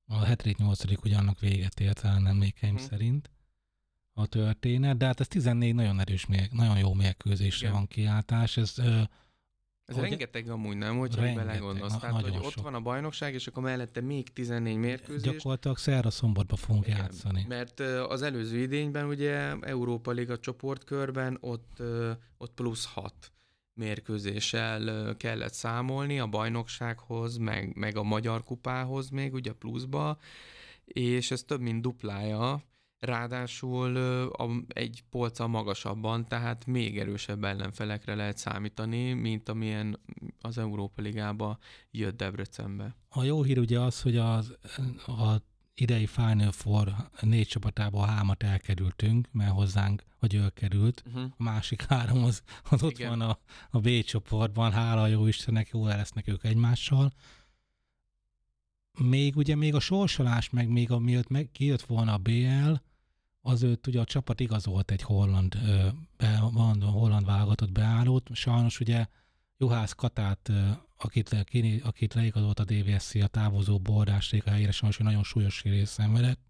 A 0.06 0.24
7-8. 0.24 1.04
ugyannak 1.04 1.40
véget 1.40 1.80
ért, 1.80 2.00
talán 2.00 2.26
emlékeim 2.26 2.76
hmm. 2.76 2.87
szerint 2.87 3.30
a 4.12 4.26
történet, 4.26 4.96
de 4.96 5.06
hát 5.06 5.20
ez 5.20 5.28
14 5.28 5.74
nagyon 5.74 6.00
erős, 6.00 6.26
nagyon 6.50 6.78
jó 6.78 6.94
mérkőzésre 6.94 7.66
Igen. 7.66 7.78
van 7.78 7.87
kiáltás. 7.87 8.56
Ez, 8.56 8.74
ez 8.78 9.94
hogy 9.94 10.08
rengeteg 10.08 10.48
amúgy 10.48 10.76
nem, 10.76 10.98
hogy 10.98 11.14
rengeteg, 11.14 11.46
belegondolsz. 11.46 11.92
Na, 11.92 11.98
Tehát, 11.98 12.22
hogy 12.22 12.34
sok. 12.34 12.44
ott 12.44 12.54
van 12.54 12.74
a 12.74 12.80
bajnokság, 12.80 13.34
és 13.34 13.46
akkor 13.46 13.62
mellette 13.62 14.00
még 14.00 14.32
14 14.32 14.76
mérkőzés. 14.76 15.32
Gyakorlatilag 15.32 15.78
szerra 15.78 16.11
szombatba 16.11 16.56
fogunk 16.56 16.87
Igen, 16.87 16.98
játszani. 16.98 17.44
Mert 17.48 17.80
az 17.80 18.22
előző 18.22 18.58
idényben 18.58 19.06
ugye 19.06 19.54
Európa 19.61 20.11
Liga 20.11 20.38
csoportkörben 20.38 21.38
ott, 21.40 21.82
ott 22.38 22.52
plusz 22.54 22.84
6 22.84 23.32
mérkőzéssel 23.79 25.14
kellett 25.17 25.53
számolni 25.53 26.19
a 26.19 26.27
bajnoksághoz, 26.27 27.37
meg, 27.37 27.77
meg 27.77 27.97
a 27.97 28.03
magyar 28.03 28.45
kupához 28.45 29.09
még 29.09 29.35
ugye 29.35 29.53
pluszba, 29.53 30.19
és 30.85 31.31
ez 31.31 31.43
több 31.43 31.61
mint 31.61 31.83
duplája, 31.83 32.62
ráadásul 32.99 33.97
a, 34.27 34.49
egy 34.69 35.05
polca 35.11 35.47
magasabban, 35.47 36.29
tehát 36.29 36.67
még 36.67 36.99
erősebb 36.99 37.45
ellenfelekre 37.45 38.14
lehet 38.14 38.37
számítani, 38.37 39.12
mint 39.12 39.49
amilyen 39.49 40.01
az 40.41 40.59
Európa 40.59 41.03
Ligába 41.03 41.59
jött 41.91 42.17
Debrecenbe. 42.17 42.97
A 43.09 43.23
jó 43.23 43.43
hír 43.43 43.59
ugye 43.59 43.81
az, 43.81 44.03
hogy 44.03 44.17
az, 44.17 44.57
a 45.07 45.43
idei 45.75 46.07
Final 46.07 46.53
Four 46.53 46.95
négy 47.21 47.47
csapatából 47.47 48.07
hámat 48.07 48.43
elkerültünk, 48.43 49.29
mert 49.33 49.51
hozzánk 49.51 50.03
a 50.18 50.26
Győr 50.26 50.52
került. 50.52 51.02
Uh-huh. 51.07 51.33
A 51.37 51.42
másik 51.42 51.83
három 51.83 52.24
az, 52.24 52.42
az 52.70 52.83
ott 52.83 52.98
van 52.98 53.20
a, 53.20 53.38
a 53.70 53.78
B 53.78 54.02
csoportban, 54.02 54.72
hála 54.72 55.02
a 55.02 55.07
jó 55.07 55.26
Istennek, 55.26 55.68
jól 55.68 55.88
lesznek 55.88 56.28
ők 56.28 56.44
egymással. 56.44 57.12
Még 58.98 59.37
ugye 59.37 59.57
még 59.57 59.74
a 59.74 59.81
sorsolás, 59.81 60.50
meg 60.50 60.68
még 60.68 60.90
a 60.90 60.98
miatt 60.98 61.28
meg 61.28 61.48
kijött 61.52 61.83
volna 61.83 62.12
a 62.12 62.18
BL, 62.18 62.72
az 63.40 63.62
őt 63.62 63.87
ugye 63.87 64.00
a 64.00 64.04
csapat 64.04 64.40
igazolt 64.40 64.90
egy 64.90 65.02
holland, 65.02 65.57
be, 66.16 66.37
holland 66.81 67.26
válogatott 67.26 67.72
beállót. 67.72 68.31
Sajnos 68.35 68.81
ugye 68.81 69.07
Juhász 69.57 69.92
Katát, 69.92 70.52
akit, 70.96 71.37
akit 71.83 72.14
leigazolt 72.14 72.61
a 72.61 72.64
DVSC 72.64 73.14
a 73.14 73.26
távozó 73.26 73.78
bordásték 73.78 74.46
a 74.46 74.50
helyére, 74.50 74.70
sajnos 74.70 74.98
nagyon 74.98 75.24
súlyos 75.24 75.54
sérülés 75.54 75.88
szenvedett. 75.88 76.47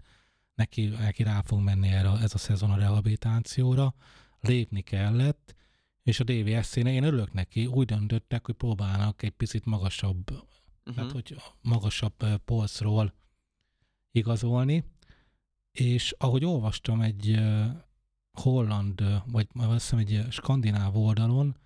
Neki, 0.59 0.87
neki 0.87 1.23
rá 1.23 1.41
fog 1.41 1.61
menni 1.61 1.89
erre, 1.89 2.11
ez 2.11 2.35
a 2.35 2.39
szezon 2.39 2.71
a 2.71 2.77
rehabilitációra. 2.77 3.95
Lépni 4.41 4.81
kellett, 4.81 5.55
és 6.03 6.21
a 6.21 6.25
DVSC-nél 6.25 6.87
én 6.87 7.03
örülök 7.03 7.33
neki, 7.33 7.67
úgy 7.67 7.87
döntöttek, 7.87 8.47
hogy 8.47 8.55
próbálnak 8.55 9.23
egy 9.23 9.31
picit 9.31 9.65
magasabb, 9.65 10.31
uh-huh. 10.31 10.95
tehát 10.95 11.13
hogy 11.13 11.37
magasabb 11.63 12.25
polcról 12.45 13.15
igazolni, 14.11 14.85
és 15.73 16.15
ahogy 16.19 16.45
olvastam 16.45 17.01
egy 17.01 17.41
holland, 18.33 19.23
vagy 19.27 19.49
azt 19.55 19.73
hiszem 19.73 19.99
egy 19.99 20.27
skandináv 20.31 20.97
oldalon, 20.97 21.57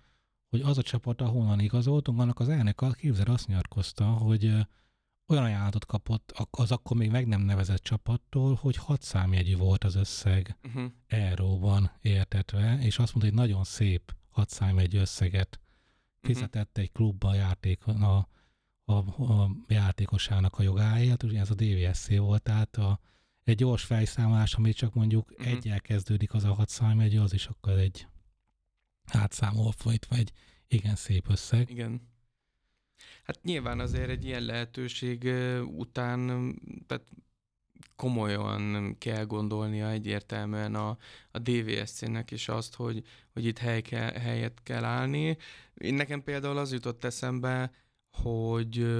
hogy 0.49 0.61
az 0.61 0.77
a 0.77 0.81
csapat, 0.81 1.21
ahonnan 1.21 1.59
igazoltunk, 1.59 2.19
annak 2.19 2.39
az 2.39 2.49
elnök 2.49 2.81
a 2.81 2.91
képzel 2.91 3.33
azt 3.33 3.47
nyilatkozta, 3.47 4.05
hogy 4.05 4.55
olyan 5.27 5.43
ajánlatot 5.43 5.85
kapott 5.85 6.31
az 6.51 6.71
akkor 6.71 6.97
még 6.97 7.11
meg 7.11 7.27
nem 7.27 7.41
nevezett 7.41 7.81
csapattól, 7.83 8.55
hogy 8.55 8.75
hat 8.75 9.01
számjegyű 9.01 9.55
volt 9.55 9.83
az 9.83 9.95
összeg 9.95 10.57
uh-huh. 10.63 10.91
euróban 11.07 11.91
értetve, 12.01 12.77
és 12.81 12.99
azt 12.99 13.13
mondta, 13.13 13.31
hogy 13.31 13.47
nagyon 13.47 13.63
szép 13.63 14.15
hat 14.29 14.49
számjegyű 14.49 14.99
összeget 14.99 15.59
fizetett 16.21 16.69
uh-huh. 16.69 16.83
egy 16.83 16.91
klubba 16.91 17.27
a, 17.27 17.33
játék, 17.33 17.87
a, 17.87 18.27
a, 18.85 18.93
a 18.93 19.51
játékosának 19.67 20.59
a 20.59 20.63
jogáért, 20.63 21.23
ugye 21.23 21.39
ez 21.39 21.49
a 21.49 21.55
DVSC 21.55 22.17
volt, 22.17 22.41
tehát 22.41 22.77
a, 22.77 22.99
egy 23.43 23.55
gyors 23.55 23.83
fejszámolás, 23.83 24.53
ami 24.53 24.73
csak 24.73 24.93
mondjuk 24.93 25.31
uh-huh. 25.31 25.47
egyel 25.47 25.81
kezdődik 25.81 26.33
az 26.33 26.43
a 26.43 26.53
hat 26.53 26.69
számjegyű, 26.69 27.19
az 27.19 27.33
is 27.33 27.45
akkor 27.45 27.73
egy 27.73 28.07
átszámolva 29.03 29.71
folytva 29.71 30.15
egy 30.15 30.31
igen 30.67 30.95
szép 30.95 31.29
összeg. 31.29 31.69
Igen. 31.69 32.12
Hát 33.23 33.43
nyilván 33.43 33.79
azért 33.79 34.09
egy 34.09 34.25
ilyen 34.25 34.43
lehetőség 34.43 35.23
után 35.77 36.27
tehát 36.87 37.05
komolyan 37.95 38.95
kell 38.97 39.25
gondolnia 39.25 39.89
egyértelműen 39.89 40.75
a, 40.75 40.97
a 41.31 41.39
DVSC-nek 41.39 42.31
is 42.31 42.47
azt, 42.49 42.75
hogy, 42.75 43.03
hogy 43.33 43.45
itt 43.45 43.57
hely 43.57 43.81
kell, 43.81 44.11
helyet 44.11 44.59
kell 44.63 44.83
állni. 44.83 45.37
Én 45.73 45.93
nekem 45.93 46.23
például 46.23 46.57
az 46.57 46.71
jutott 46.71 47.03
eszembe, 47.03 47.71
hogy 48.11 48.95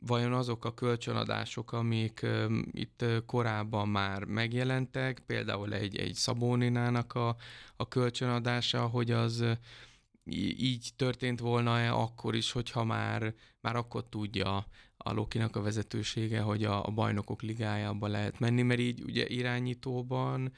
vajon 0.00 0.32
azok 0.32 0.64
a 0.64 0.74
kölcsönadások, 0.74 1.72
amik 1.72 2.26
itt 2.72 3.04
korábban 3.26 3.88
már 3.88 4.24
megjelentek, 4.24 5.22
például 5.26 5.74
egy, 5.74 5.96
egy 5.96 6.14
Szabóninának 6.14 7.14
a, 7.14 7.36
a 7.76 7.88
kölcsönadása, 7.88 8.86
hogy 8.86 9.10
az 9.10 9.44
így 10.36 10.90
történt 10.96 11.40
volna-e 11.40 11.92
akkor 11.92 12.34
is, 12.34 12.52
hogyha 12.52 12.84
már, 12.84 13.34
már 13.60 13.76
akkor 13.76 14.08
tudja 14.08 14.66
a 14.96 15.12
Lokinak 15.12 15.56
a 15.56 15.62
vezetősége, 15.62 16.40
hogy 16.40 16.64
a, 16.64 16.86
a 16.86 16.90
bajnokok 16.90 17.42
ligájába 17.42 18.06
lehet 18.06 18.38
menni, 18.38 18.62
mert 18.62 18.80
így 18.80 19.02
ugye 19.02 19.28
irányítóban 19.28 20.52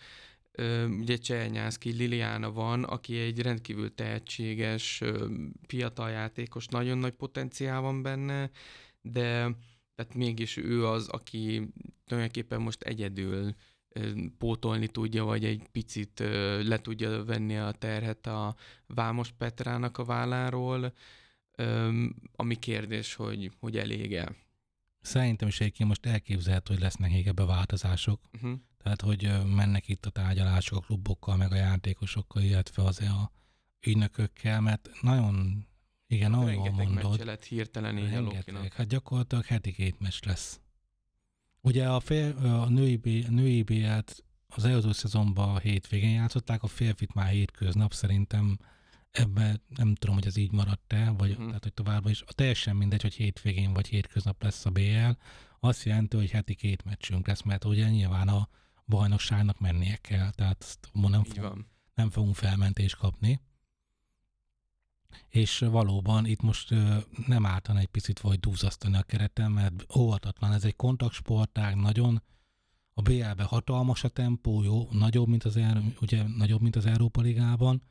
ugye 0.99 1.17
Cselnyászki 1.17 1.91
Liliana 1.91 2.53
van, 2.53 2.85
aki 2.85 3.19
egy 3.19 3.41
rendkívül 3.41 3.95
tehetséges 3.95 5.03
fiatal 5.67 6.11
játékos, 6.11 6.67
nagyon 6.67 6.99
nagy 6.99 7.13
potenciál 7.13 7.81
van 7.81 8.03
benne, 8.03 8.51
de 9.01 9.57
tehát 9.95 10.15
mégis 10.15 10.57
ő 10.57 10.87
az, 10.87 11.09
aki 11.09 11.69
tulajdonképpen 12.07 12.61
most 12.61 12.83
egyedül 12.83 13.55
pótolni 14.39 14.89
tudja, 14.89 15.25
vagy 15.25 15.45
egy 15.45 15.69
picit 15.73 16.19
le 16.63 16.81
tudja 16.81 17.25
venni 17.25 17.57
a 17.57 17.73
terhet 17.73 18.27
a 18.27 18.57
Vámos 18.87 19.31
Petrának 19.31 19.99
a 19.99 20.05
válláról, 20.05 20.93
ami 22.37 22.55
kérdés, 22.55 23.15
hogy, 23.15 23.53
hogy 23.61 23.77
elége. 23.77 24.37
Szerintem 25.01 25.49
is 25.49 25.61
egyébként 25.61 25.89
most 25.89 26.07
elképzelhető, 26.07 26.73
hogy 26.75 26.83
lesznek 26.83 27.11
még 27.11 27.27
ebbe 27.27 27.45
változások. 27.45 28.21
Uh-huh. 28.33 28.59
Tehát, 28.83 29.01
hogy 29.01 29.31
mennek 29.55 29.89
itt 29.89 30.07
a 30.07 30.11
tárgyalások 30.11 30.79
a 30.79 30.81
klubokkal, 30.87 31.37
meg 31.37 31.53
a 31.53 31.57
játékosokkal, 31.57 32.43
illetve 32.43 32.83
az 32.83 33.01
a 33.01 33.33
ügynökökkel, 33.87 34.61
mert 34.61 34.91
nagyon 35.01 35.67
igen, 36.07 36.33
ahogy 36.33 36.47
Rengeteg 36.47 36.89
mondod. 36.89 37.25
lett 37.25 37.45
hirtelen 37.45 37.99
így 37.99 38.11
Rengeteg. 38.11 38.73
Hát 38.73 38.87
gyakorlatilag 38.87 39.45
heti 39.45 39.73
két 39.73 40.01
meccs 40.01 40.25
lesz. 40.25 40.61
Ugye 41.65 41.89
a, 41.89 42.01
fél, 42.01 42.37
a 42.37 42.69
női, 42.69 43.25
a 43.29 43.31
női 43.31 43.63
B-et 43.63 44.25
az 44.47 44.65
előző 44.65 44.93
szezonban 44.93 45.55
a 45.55 45.59
hétvégén 45.59 46.13
játszották, 46.13 46.63
a 46.63 46.67
férfit 46.67 47.15
már 47.15 47.29
hétköznap 47.29 47.93
szerintem 47.93 48.59
ebben 49.11 49.63
nem 49.69 49.95
tudom, 49.95 50.15
hogy 50.15 50.27
ez 50.27 50.37
így 50.37 50.53
maradt-e, 50.53 51.11
vagy 51.11 51.35
hmm. 51.35 51.47
tehát, 51.47 51.63
hogy 51.63 51.75
továbbra 51.75 52.11
is. 52.11 52.23
A 52.27 52.33
teljesen 52.33 52.77
mindegy, 52.77 53.03
hogy 53.03 53.15
hétvégén 53.15 53.73
vagy 53.73 53.87
hétköznap 53.87 54.43
lesz 54.43 54.67
a 54.67 54.71
BL. 54.71 55.11
Azt 55.61 55.85
jelenti, 55.85 56.17
hogy 56.17 56.31
heti 56.31 56.55
két 56.55 56.85
meccsünk 56.85 57.27
lesz, 57.27 57.43
mert 57.43 57.65
ugye 57.65 57.89
nyilván 57.89 58.29
a 58.29 58.49
bajnokságnak 58.87 59.61
mennie 59.61 59.97
kell, 59.97 60.31
tehát 60.31 60.79
nem, 60.93 61.25
fog, 61.25 61.67
nem 61.95 62.11
fogunk 62.11 62.35
felmentést 62.35 62.97
kapni. 62.97 63.41
És 65.29 65.59
valóban 65.59 66.27
itt 66.27 66.41
most 66.43 66.75
nem 67.27 67.47
ártan 67.47 67.77
egy 67.77 67.87
picit 67.87 68.21
vagy 68.21 68.41
dúzasztani 68.41 68.97
a 68.97 69.03
keretem, 69.03 69.53
mert 69.53 69.97
óvatatlan, 69.97 70.53
ez 70.53 70.65
egy 70.65 70.77
kontaktsportág, 70.77 71.77
nagyon 71.77 72.23
a 72.95 73.03
BL-ben 73.03 73.47
hatalmas 73.47 74.05
a 74.05 74.09
tempó, 74.09 74.63
jó, 74.63 74.89
nagyobb, 74.91 75.29
mint 75.29 75.45
az, 75.45 75.59
ugye, 76.01 76.23
nagyobb, 76.37 76.61
mint 76.61 76.77
az 76.77 76.87
Európa 76.87 77.21
Ligában, 77.21 77.83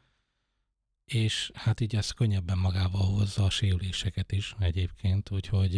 és 1.05 1.51
hát 1.53 1.79
így 1.79 1.95
ez 1.95 2.11
könnyebben 2.11 2.57
magával 2.57 3.05
hozza 3.05 3.43
a 3.43 3.49
sérüléseket 3.49 4.31
is 4.31 4.55
egyébként, 4.59 5.31
úgyhogy 5.31 5.75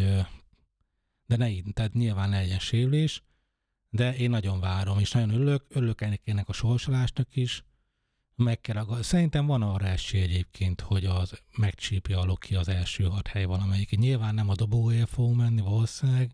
de 1.25 1.35
ne 1.35 1.49
így, 1.49 1.73
tehát 1.73 1.93
nyilván 1.93 2.29
ne 2.29 2.39
legyen 2.39 2.59
sérülés, 2.59 3.23
de 3.89 4.15
én 4.15 4.29
nagyon 4.29 4.59
várom, 4.59 4.99
és 4.99 5.11
nagyon 5.11 5.29
örülök, 5.29 5.65
örülök 5.69 6.01
ennek 6.01 6.49
a 6.49 6.53
sorsolásnak 6.53 7.35
is, 7.35 7.63
meg 8.35 8.61
kell, 8.61 9.01
szerintem 9.01 9.45
van 9.45 9.61
arra 9.61 9.85
esély 9.85 10.21
egyébként, 10.21 10.81
hogy 10.81 11.05
az 11.05 11.41
megcsípja 11.57 12.19
a 12.19 12.25
Loki 12.25 12.55
az 12.55 12.67
első 12.67 13.03
hat 13.03 13.27
hely 13.27 13.45
valamelyik. 13.45 13.97
Nyilván 13.97 14.33
nem 14.33 14.49
a 14.49 14.55
dobóért 14.55 15.09
fog 15.09 15.35
menni 15.35 15.61
valószínűleg, 15.61 16.31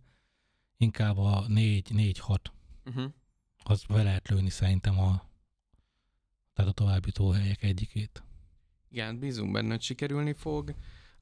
inkább 0.78 1.18
a 1.18 1.46
4-6. 1.48 2.38
Uh-huh. 2.86 3.12
Az 3.64 3.84
be 3.84 4.04
lehet 4.04 4.28
lőni 4.28 4.50
szerintem 4.50 5.00
a, 5.00 5.30
tehát 6.54 6.72
a 6.72 6.74
további 6.74 7.12
helyek 7.34 7.64
egyikét. 7.64 8.24
Igen, 8.90 9.20
bízunk 9.20 9.52
benne, 9.52 9.70
hogy 9.70 9.82
sikerülni 9.82 10.34
fog. 10.34 10.74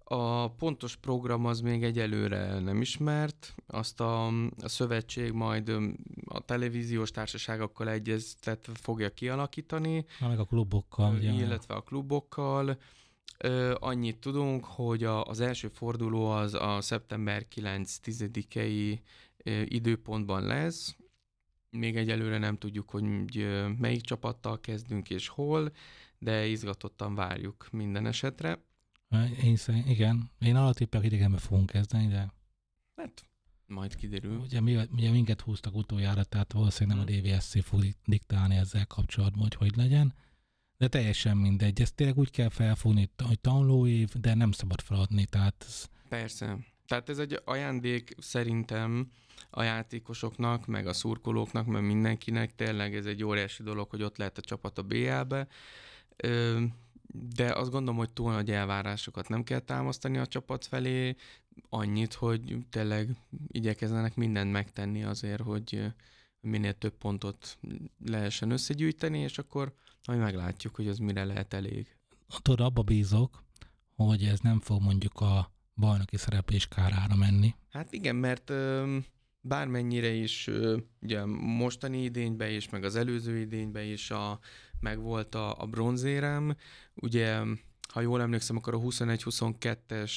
A 0.10 0.52
pontos 0.52 0.96
program 0.96 1.46
az 1.46 1.62
még 1.62 1.84
egyelőre 1.84 2.60
nem 2.60 2.82
ismert, 2.82 3.56
azt 3.66 4.00
a, 4.00 4.28
a 4.62 4.68
szövetség 4.68 5.32
majd 5.32 5.70
a 6.26 6.40
televíziós 6.40 7.12
társaságokkal 7.12 7.90
egyeztetve 7.90 8.74
fogja 8.76 9.14
kialakítani. 9.14 10.06
Na, 10.20 10.28
meg 10.28 10.40
a 10.40 10.46
klubokkal. 10.46 11.16
Ugye. 11.16 11.32
Illetve 11.32 11.74
a 11.74 11.82
klubokkal. 11.82 12.78
Ö, 13.38 13.76
annyit 13.80 14.18
tudunk, 14.18 14.66
hogy 14.66 15.04
a, 15.04 15.24
az 15.26 15.40
első 15.40 15.68
forduló 15.68 16.30
az 16.30 16.54
a 16.54 16.82
szeptember 16.82 17.46
9-10-i 17.56 19.00
időpontban 19.64 20.44
lesz. 20.44 20.96
Még 21.70 21.96
egyelőre 21.96 22.38
nem 22.38 22.58
tudjuk, 22.58 22.90
hogy 22.90 23.04
melyik 23.78 24.02
csapattal 24.02 24.60
kezdünk 24.60 25.10
és 25.10 25.28
hol, 25.28 25.72
de 26.20 26.46
izgatottan 26.46 27.16
várjuk 27.16 27.68
minden 27.72 28.06
esetre. 28.06 28.66
Én 29.44 29.56
szerint, 29.56 29.90
igen. 29.90 30.32
Én 30.40 30.56
alatippek 30.56 31.04
idegenbe 31.04 31.38
fogunk 31.38 31.70
kezdeni, 31.70 32.08
de... 32.08 32.34
Hát, 32.96 33.26
majd 33.66 33.96
kiderül. 33.96 34.38
Ugye, 34.38 34.62
mi, 34.62 34.76
ugye 34.92 35.12
minket 35.12 35.42
húztak 35.42 35.76
utoljára, 35.76 36.24
tehát 36.24 36.54
valószínűleg 36.54 36.98
nem 36.98 37.08
hmm. 37.08 37.32
a 37.32 37.36
DVSC 37.36 37.64
fog 37.64 37.84
diktálni 38.06 38.56
ezzel 38.56 38.86
kapcsolatban, 38.86 39.42
hogy 39.42 39.56
hogy 39.56 39.76
legyen. 39.76 40.14
De 40.78 40.88
teljesen 40.88 41.38
mindegy. 41.38 41.82
Ezt 41.82 41.96
tényleg 41.96 42.18
úgy 42.18 42.32
kell 42.32 42.50
felfogni, 42.50 43.10
hogy 43.24 43.40
tanulóév, 43.40 44.10
de 44.10 44.34
nem 44.34 44.52
szabad 44.52 44.82
feladni. 44.82 45.26
Tehát 45.26 45.66
ez... 45.68 45.86
Persze. 46.10 46.58
Tehát 46.88 47.10
ez 47.10 47.18
egy 47.18 47.42
ajándék 47.46 48.16
szerintem 48.18 49.12
a 49.50 49.64
játékosoknak, 49.64 50.66
meg 50.66 50.88
a 50.88 50.94
szurkolóknak, 50.94 51.66
meg 51.66 51.84
mindenkinek. 51.84 52.56
Tényleg 52.56 52.96
ez 52.96 53.06
egy 53.06 53.24
óriási 53.24 53.64
dolog, 53.64 53.90
hogy 53.90 54.04
ott 54.04 54.18
lehet 54.18 54.38
a 54.38 54.42
csapat 54.42 54.78
a 54.78 54.84
BL-be 54.84 55.48
de 57.36 57.54
azt 57.54 57.72
gondolom, 57.72 57.98
hogy 57.98 58.14
túl 58.14 58.32
nagy 58.32 58.52
elvárásokat 58.52 59.30
nem 59.30 59.44
kell 59.44 59.60
támasztani 59.60 60.18
a 60.18 60.28
csapat 60.28 60.66
felé, 60.66 61.16
annyit, 61.70 62.14
hogy 62.14 62.58
tényleg 62.70 63.10
igyekezzenek 63.48 64.16
mindent 64.16 64.52
megtenni 64.52 65.04
azért, 65.04 65.42
hogy 65.42 65.94
minél 66.40 66.74
több 66.74 66.98
pontot 66.98 67.58
lehessen 68.06 68.52
összegyűjteni, 68.52 69.20
és 69.20 69.38
akkor 69.38 69.74
majd 70.08 70.20
meglátjuk, 70.20 70.76
hogy 70.76 70.88
az 70.88 70.98
mire 70.98 71.26
lehet 71.26 71.54
elég. 71.54 71.98
Tudod, 72.42 72.66
abba 72.66 72.82
bízok, 72.82 73.44
hogy 73.96 74.24
ez 74.24 74.40
nem 74.40 74.60
fog 74.60 74.82
mondjuk 74.82 75.20
a 75.20 75.52
bajnoki 75.76 76.18
szereplés 76.18 76.68
kárára 76.68 77.16
menni. 77.16 77.56
Hát 77.70 77.94
igen, 77.94 78.16
mert 78.16 78.52
bármennyire 79.42 80.10
is 80.10 80.50
ugye 81.02 81.26
mostani 81.26 82.04
idényben 82.04 82.52
is, 82.52 82.70
meg 82.70 82.84
az 82.84 82.96
előző 82.96 83.38
idényben 83.38 83.86
is 83.86 84.12
a 84.12 84.40
megvolt 84.80 85.36
a, 85.36 85.62
a 85.62 85.66
bronzérem. 85.66 86.56
Ugye, 86.96 87.42
ha 87.88 88.02
jól 88.02 88.22
emlékszem, 88.22 88.56
akkor 88.58 88.74
a 88.74 88.80
21-22-es 88.80 90.12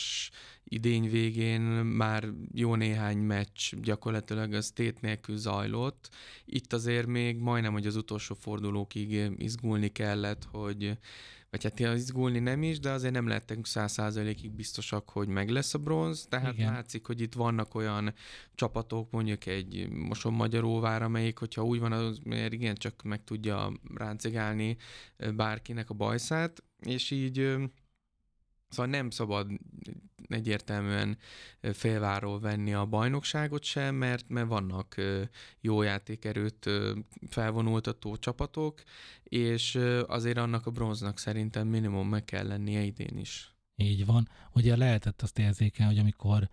idény 0.64 1.10
végén 1.10 1.60
már 1.84 2.28
jó 2.54 2.74
néhány 2.74 3.18
meccs 3.18 3.74
gyakorlatilag 3.82 4.52
az 4.52 4.70
tét 4.70 5.00
nélkül 5.00 5.36
zajlott. 5.36 6.08
Itt 6.44 6.72
azért 6.72 7.06
még 7.06 7.36
majdnem, 7.36 7.72
hogy 7.72 7.86
az 7.86 7.96
utolsó 7.96 8.34
fordulókig 8.34 9.30
izgulni 9.36 9.88
kellett, 9.88 10.44
hogy 10.50 10.98
vagy 11.50 11.62
hát 11.62 11.78
izgulni 11.80 12.38
nem 12.38 12.62
is, 12.62 12.78
de 12.78 12.90
azért 12.90 13.12
nem 13.12 13.26
lehetünk 13.26 13.66
száz 13.66 13.92
százalékig 13.92 14.50
biztosak, 14.50 15.10
hogy 15.10 15.28
meg 15.28 15.48
lesz 15.48 15.74
a 15.74 15.78
bronz, 15.78 16.26
tehát 16.28 16.54
Igen. 16.54 16.72
látszik, 16.72 17.06
hogy 17.06 17.20
itt 17.20 17.34
vannak 17.34 17.74
olyan 17.74 18.14
csapatok, 18.54 19.10
mondjuk 19.10 19.46
egy 19.46 19.88
Moson 19.90 20.32
Magyaróvár, 20.32 21.02
amelyik, 21.02 21.38
hogyha 21.38 21.64
úgy 21.64 21.80
van, 21.80 21.92
az 21.92 22.18
mert 22.24 22.52
igen, 22.52 22.74
csak 22.74 23.02
meg 23.02 23.24
tudja 23.24 23.72
ráncigálni 23.94 24.76
bárkinek 25.34 25.90
a 25.90 25.94
bajszát, 25.94 26.62
és 26.80 27.10
így 27.10 27.58
Szóval 28.70 28.90
nem 28.90 29.10
szabad 29.10 29.50
egyértelműen 30.34 31.18
félváról 31.60 32.40
venni 32.40 32.74
a 32.74 32.86
bajnokságot 32.86 33.64
sem, 33.64 33.94
mert, 33.94 34.28
mert 34.28 34.48
vannak 34.48 34.94
jó 35.60 35.82
játékerőt 35.82 36.70
felvonultató 37.28 38.16
csapatok, 38.16 38.82
és 39.22 39.78
azért 40.06 40.38
annak 40.38 40.66
a 40.66 40.70
bronznak 40.70 41.18
szerintem 41.18 41.68
minimum 41.68 42.08
meg 42.08 42.24
kell 42.24 42.46
lennie 42.46 42.82
idén 42.82 43.18
is. 43.18 43.54
Így 43.76 44.06
van. 44.06 44.28
Ugye 44.52 44.76
lehetett 44.76 45.22
azt 45.22 45.38
érzékelni, 45.38 45.92
hogy 45.92 46.02
amikor 46.02 46.48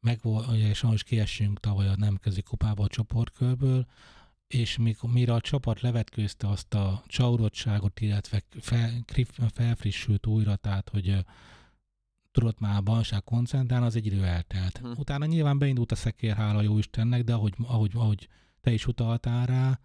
meg 0.00 0.18
volt, 0.22 0.48
ugye 0.48 0.74
sajnos 0.74 1.02
kiesünk 1.02 1.60
tavaly 1.60 1.88
a 1.88 1.96
nemközi 1.96 2.42
kupába 2.42 2.84
a 2.84 2.88
csoportkörből, 2.88 3.86
és 4.46 4.76
mikor, 4.76 5.10
mire 5.10 5.32
a 5.34 5.40
csapat 5.40 5.80
levetkőzte 5.80 6.48
azt 6.48 6.74
a 6.74 7.02
csaurottságot, 7.06 8.00
illetve 8.00 8.42
fel, 8.60 9.04
felfrissült 9.54 10.26
újra, 10.26 10.56
tehát 10.56 10.88
hogy 10.88 11.24
tudott 12.34 12.60
már 12.60 12.76
a 12.76 12.80
balság 12.80 13.24
koncentrálni, 13.24 13.86
az 13.86 13.96
egy 13.96 14.06
idő 14.06 14.24
eltelt. 14.24 14.78
Hm. 14.78 14.90
Utána 14.96 15.26
nyilván 15.26 15.58
beindult 15.58 15.92
a 15.92 15.94
szekér, 15.94 16.34
hála 16.34 16.62
jó 16.62 16.78
Istennek, 16.78 17.24
de 17.24 17.34
ahogy, 17.34 17.54
ahogy, 17.62 17.90
ahogy 17.94 18.28
te 18.60 18.72
is 18.72 18.86
utaltál 18.86 19.46
rá, 19.46 19.80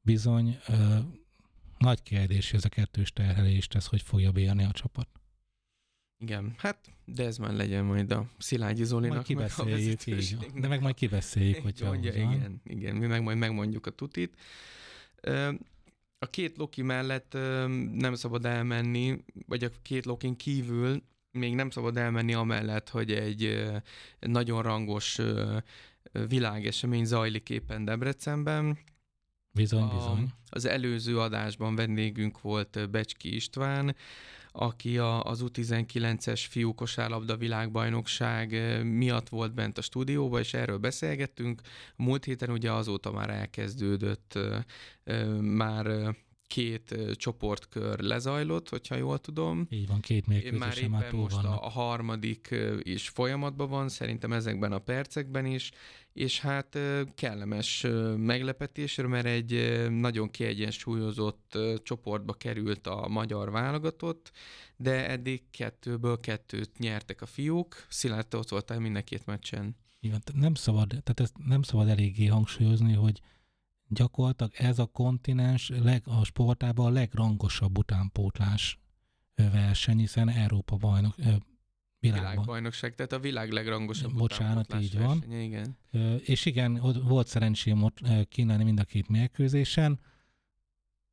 bizony 0.00 0.58
ö, 0.68 0.98
nagy 1.78 2.02
kérdés, 2.02 2.52
ez 2.52 2.64
a 2.64 2.68
kettős 2.68 3.12
terhelést, 3.12 3.74
ez 3.74 3.86
hogy 3.86 4.02
fogja 4.02 4.32
bírni 4.32 4.64
a 4.64 4.70
csapat. 4.70 5.08
Igen, 6.18 6.54
hát 6.56 6.92
de 7.04 7.24
ez 7.24 7.36
már 7.36 7.52
legyen 7.52 7.84
majd 7.84 8.10
a 8.10 8.26
Szilágyi 8.38 8.84
Zolinak. 8.84 9.14
Majd 9.14 9.26
kibeszéljük, 9.26 10.06
így. 10.06 10.36
De 10.36 10.68
meg 10.68 10.80
majd 10.80 10.94
kibeszéljük, 10.94 11.62
hogyha 11.62 11.86
mondja, 11.86 12.12
Igen, 12.12 12.60
igen, 12.64 12.96
mi 12.96 13.06
meg 13.06 13.22
majd 13.22 13.38
megmondjuk 13.38 13.86
a 13.86 13.90
tutit. 13.90 14.36
A 16.18 16.26
két 16.30 16.56
Loki 16.56 16.82
mellett 16.82 17.32
nem 17.92 18.14
szabad 18.14 18.44
elmenni, 18.44 19.24
vagy 19.46 19.64
a 19.64 19.70
két 19.82 20.04
Lokin 20.04 20.36
kívül 20.36 21.02
még 21.32 21.54
nem 21.54 21.70
szabad 21.70 21.96
elmenni 21.96 22.34
amellett, 22.34 22.88
hogy 22.88 23.12
egy 23.12 23.70
nagyon 24.20 24.62
rangos 24.62 25.18
világesemény 26.28 27.04
zajlik 27.04 27.50
éppen 27.50 27.84
Debrecenben. 27.84 28.78
Bizony, 29.52 29.88
bizony. 29.88 30.22
A, 30.22 30.32
az 30.50 30.64
előző 30.64 31.18
adásban 31.18 31.74
vendégünk 31.74 32.40
volt 32.40 32.90
Becski 32.90 33.34
István, 33.34 33.96
aki 34.52 34.98
a, 34.98 35.24
az 35.24 35.44
U19-es 35.46 36.44
fiú 36.48 36.74
kosárlabda 36.74 37.36
világbajnokság 37.36 38.50
miatt 38.84 39.28
volt 39.28 39.54
bent 39.54 39.78
a 39.78 39.82
stúdióba, 39.82 40.38
és 40.38 40.54
erről 40.54 40.78
beszélgettünk. 40.78 41.60
Múlt 41.96 42.24
héten 42.24 42.50
ugye 42.50 42.72
azóta 42.72 43.12
már 43.12 43.30
elkezdődött 43.30 44.38
már 45.40 46.14
két 46.50 46.94
csoportkör 47.16 48.00
lezajlott, 48.00 48.68
hogyha 48.68 48.94
jól 48.94 49.18
tudom. 49.18 49.66
Így 49.70 49.86
van, 49.86 50.00
két 50.00 50.26
mérkőzés 50.26 50.58
már, 50.58 50.88
már 50.88 51.12
most 51.12 51.34
vannak. 51.34 51.62
a, 51.62 51.68
harmadik 51.68 52.54
is 52.82 53.08
folyamatban 53.08 53.68
van, 53.68 53.88
szerintem 53.88 54.32
ezekben 54.32 54.72
a 54.72 54.78
percekben 54.78 55.46
is, 55.46 55.70
és 56.12 56.40
hát 56.40 56.78
kellemes 57.14 57.86
meglepetésre, 58.16 59.06
mert 59.06 59.26
egy 59.26 59.86
nagyon 59.90 60.30
kiegyensúlyozott 60.30 61.58
csoportba 61.82 62.32
került 62.32 62.86
a 62.86 63.08
magyar 63.08 63.50
válogatott, 63.50 64.30
de 64.76 65.08
eddig 65.08 65.42
kettőből 65.50 66.20
kettőt 66.20 66.78
nyertek 66.78 67.22
a 67.22 67.26
fiúk, 67.26 67.86
Szilárd, 67.88 68.34
ott 68.34 68.48
voltál 68.48 68.78
mind 68.78 68.96
a 68.96 69.02
két 69.02 69.26
meccsen. 69.26 69.76
Igen, 70.00 70.22
nem 70.34 70.54
szabad, 70.54 70.88
tehát 70.88 71.20
ezt 71.20 71.34
nem 71.46 71.62
szabad 71.62 71.88
eléggé 71.88 72.26
hangsúlyozni, 72.26 72.92
hogy 72.92 73.20
gyakorlatilag 73.90 74.52
ez 74.56 74.78
a 74.78 74.86
kontinens 74.86 75.68
leg, 75.68 76.02
a 76.04 76.24
sportában 76.24 76.86
a 76.86 76.90
legrangosabb 76.90 77.78
utánpótlás 77.78 78.78
verseny, 79.34 79.98
hiszen 79.98 80.28
Európa 80.28 80.76
bajnok, 80.76 81.14
világban. 81.16 82.30
Világbajnokság, 82.30 82.94
tehát 82.94 83.12
a 83.12 83.18
világ 83.18 83.50
legrangosabb 83.50 84.14
Bocsánat, 84.14 84.74
így 84.80 84.98
van. 84.98 85.18
Versenye, 85.18 85.42
igen. 85.42 85.76
És 86.24 86.46
igen, 86.46 86.80
volt 87.04 87.26
szerencsém 87.26 87.82
ott 87.82 87.98
kínálni 88.28 88.64
mind 88.64 88.80
a 88.80 88.84
két 88.84 89.08
mérkőzésen. 89.08 90.00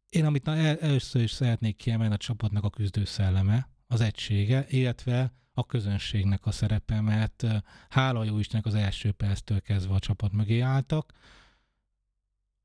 Én 0.09 0.25
amit 0.25 0.47
először 0.47 1.21
is 1.21 1.31
szeretnék 1.31 1.75
kiemelni 1.75 2.13
a 2.13 2.17
csapatnak 2.17 2.63
a 2.63 2.69
küzdő 2.69 3.05
szelleme, 3.05 3.69
az 3.87 4.01
egysége, 4.01 4.65
illetve 4.69 5.33
a 5.53 5.65
közönségnek 5.65 6.45
a 6.45 6.51
szerepe, 6.51 7.01
mert 7.01 7.45
hála 7.89 8.23
jó 8.23 8.39
Istennek 8.39 8.65
az 8.65 8.73
első 8.73 9.11
perctől 9.11 9.61
kezdve 9.61 9.93
a 9.93 9.99
csapat 9.99 10.31
mögé 10.31 10.59
álltak, 10.59 11.13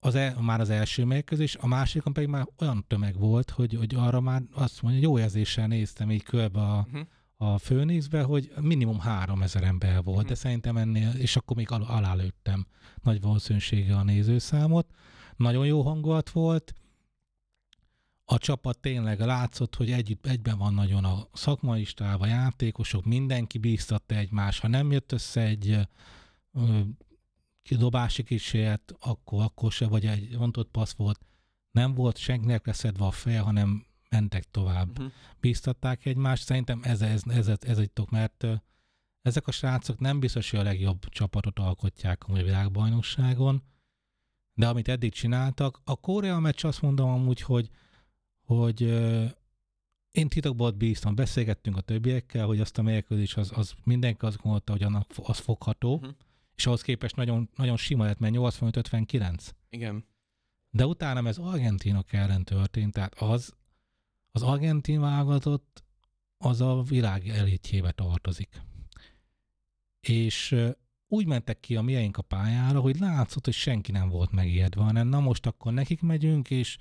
az 0.05 0.15
el, 0.15 0.41
már 0.41 0.61
az 0.61 0.71
első 0.71 1.05
mérkőzés, 1.05 1.57
a 1.57 1.67
másikon 1.67 2.13
pedig 2.13 2.29
már 2.29 2.47
olyan 2.59 2.85
tömeg 2.89 3.19
volt, 3.19 3.51
hogy, 3.51 3.75
hogy 3.75 3.95
arra 3.95 4.21
már 4.21 4.43
azt 4.53 4.83
mondja, 4.83 5.01
jó 5.01 5.19
érzéssel 5.19 5.67
néztem 5.67 6.11
így 6.11 6.23
körbe 6.23 6.61
a, 6.61 6.87
uh-huh. 6.87 7.07
a 7.37 7.59
főnézbe, 7.59 8.23
hogy 8.23 8.53
minimum 8.61 8.99
három 8.99 9.43
ezer 9.43 9.63
ember 9.63 10.03
volt, 10.03 10.17
uh-huh. 10.17 10.29
de 10.29 10.35
szerintem 10.35 10.77
ennél, 10.77 11.11
és 11.11 11.37
akkor 11.37 11.57
még 11.57 11.71
al- 11.71 11.89
alálőttem 11.89 12.67
nagy 13.03 13.21
valószínűsége 13.21 13.97
a 13.97 14.03
nézőszámot. 14.03 14.87
Nagyon 15.37 15.67
jó 15.67 15.83
hangulat 15.83 16.31
volt, 16.31 16.75
a 18.25 18.39
csapat 18.39 18.79
tényleg 18.79 19.21
látszott, 19.21 19.75
hogy 19.75 19.91
együtt, 19.91 20.27
egyben 20.27 20.59
van 20.59 20.75
nagyon 20.75 21.05
a 21.05 21.27
szakmai 21.33 21.85
stáv, 21.85 22.23
a 22.23 22.27
játékosok, 22.27 23.05
mindenki 23.05 23.59
bíztatta 23.59 24.15
egymás. 24.15 24.59
Ha 24.59 24.69
nem 24.69 24.93
jött 24.93 25.13
össze 25.13 25.41
egy 25.41 25.79
kidobási 27.63 28.23
kísérlet, 28.23 28.95
akkor, 29.01 29.43
akkor 29.43 29.73
se, 29.73 29.87
vagy 29.87 30.07
egy 30.07 30.35
rontott 30.35 30.71
passz 30.71 30.95
volt, 30.95 31.21
nem 31.71 31.95
volt 31.95 32.17
senkinek 32.17 32.67
leszedve 32.67 33.05
a 33.05 33.11
feje, 33.11 33.41
hanem 33.41 33.87
mentek 34.09 34.51
tovább. 34.51 34.91
Uh-huh. 34.99 35.13
Bíztatták 35.41 36.07
egymást, 36.07 36.45
szerintem 36.45 36.81
ez, 36.83 37.03
ez, 37.03 37.23
ez, 37.27 37.49
ez, 37.61 37.79
egy 37.79 37.91
tok, 37.91 38.11
mert 38.11 38.47
ezek 39.23 39.47
a 39.47 39.51
srácok 39.51 39.99
nem 39.99 40.21
biztos, 40.21 40.51
hogy 40.51 40.61
a 40.61 40.63
legjobb 40.63 41.09
csapatot 41.09 41.59
alkotják 41.59 42.25
a 42.29 42.33
világbajnokságon, 42.33 43.63
de 44.55 44.69
amit 44.69 44.89
eddig 44.89 45.13
csináltak, 45.13 45.81
a 45.85 45.97
Korea 45.97 46.39
meccs 46.39 46.65
azt 46.65 46.83
mondom 46.83 47.11
amúgy, 47.11 47.41
hogy 47.41 47.71
hogy 48.47 48.81
én 50.11 50.29
titokban 50.29 50.79
bíztam, 50.79 51.15
beszélgettünk 51.15 51.77
a 51.77 51.81
többiekkel, 51.81 52.47
hogy 52.47 52.61
azt 52.61 52.79
a 52.79 52.83
mérkőzés 52.83 53.37
az, 53.37 53.53
az 53.55 53.75
mindenki 53.85 54.25
azt 54.25 54.43
gondolta, 54.43 54.73
hogy 54.73 54.83
annak 54.83 55.11
az 55.23 55.39
fogható, 55.39 55.95
uh-huh. 55.95 56.11
És 56.63 56.69
ahhoz 56.69 56.83
képest 56.83 57.17
nagyon, 57.17 57.49
nagyon 57.57 57.77
sima 57.77 58.05
lett, 58.05 58.19
mert 58.19 58.35
85-59. 58.37 59.51
Igen. 59.69 60.05
De 60.71 60.87
utána 60.87 61.29
ez 61.29 61.39
Argentinok 61.39 62.13
ellen 62.13 62.45
történt, 62.45 62.93
tehát 62.93 63.15
az, 63.15 63.55
az 64.31 64.43
argentin 64.43 65.01
válogatott 65.01 65.85
az 66.37 66.61
a 66.61 66.83
világ 66.83 67.29
elitjébe 67.29 67.91
tartozik. 67.91 68.63
És 70.01 70.57
úgy 71.09 71.27
mentek 71.27 71.61
ki 71.61 71.77
a 71.77 71.83
miénk 71.83 72.17
a 72.17 72.23
pályára, 72.23 72.81
hogy 72.81 72.99
látszott, 72.99 73.45
hogy 73.45 73.55
senki 73.55 73.93
nem 73.93 74.09
volt 74.09 74.31
megijedve, 74.31 74.83
hanem 74.83 75.09
na 75.09 75.21
most 75.21 75.47
akkor 75.47 75.73
nekik 75.73 76.01
megyünk, 76.01 76.51
és 76.51 76.77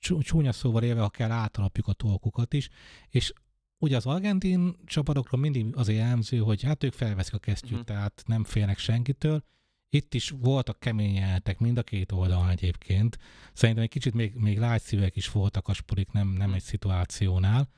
csúnya 0.00 0.52
szóval 0.52 0.82
élve, 0.82 1.00
ha 1.00 1.10
kell 1.10 1.30
átalapjuk 1.30 1.86
a 1.86 1.92
tolkukat 1.92 2.52
is, 2.52 2.68
és 3.08 3.32
ugye 3.78 3.96
az 3.96 4.06
argentin 4.06 4.76
csapatokról 4.84 5.40
mindig 5.40 5.76
az 5.76 5.88
jellemző, 5.88 6.38
hogy 6.38 6.62
hát 6.62 6.84
ők 6.84 6.92
felveszik 6.92 7.34
a 7.34 7.38
kesztyűt, 7.38 7.70
uh-huh. 7.70 7.86
tehát 7.86 8.22
nem 8.26 8.44
félnek 8.44 8.78
senkitől. 8.78 9.42
Itt 9.90 10.14
is 10.14 10.30
voltak 10.30 10.80
kemény 10.80 11.14
jelenetek 11.14 11.58
mind 11.58 11.78
a 11.78 11.82
két 11.82 12.12
oldalon 12.12 12.48
egyébként. 12.48 13.18
Szerintem 13.52 13.84
egy 13.84 13.90
kicsit 13.90 14.14
még, 14.14 14.34
még 14.34 14.58
lágyszívek 14.58 15.16
is 15.16 15.30
voltak 15.30 15.68
a 15.68 15.72
sporik, 15.72 16.12
nem, 16.12 16.28
nem 16.28 16.52
egy 16.52 16.62
szituációnál. 16.62 17.68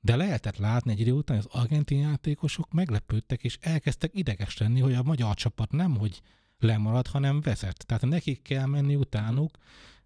De 0.00 0.16
lehetett 0.16 0.56
látni 0.56 0.92
egy 0.92 1.00
idő 1.00 1.12
után, 1.12 1.36
hogy 1.36 1.46
az 1.50 1.60
argentin 1.60 1.98
játékosok 1.98 2.72
meglepődtek, 2.72 3.44
és 3.44 3.58
elkezdtek 3.60 4.10
ideges 4.14 4.56
lenni, 4.56 4.80
hogy 4.80 4.94
a 4.94 5.02
magyar 5.02 5.34
csapat 5.34 5.72
nem, 5.72 5.96
hogy 5.96 6.22
lemarad, 6.58 7.06
hanem 7.06 7.40
vezet. 7.40 7.86
Tehát 7.86 8.06
nekik 8.06 8.42
kell 8.42 8.66
menni 8.66 8.94
utánuk, 8.94 9.58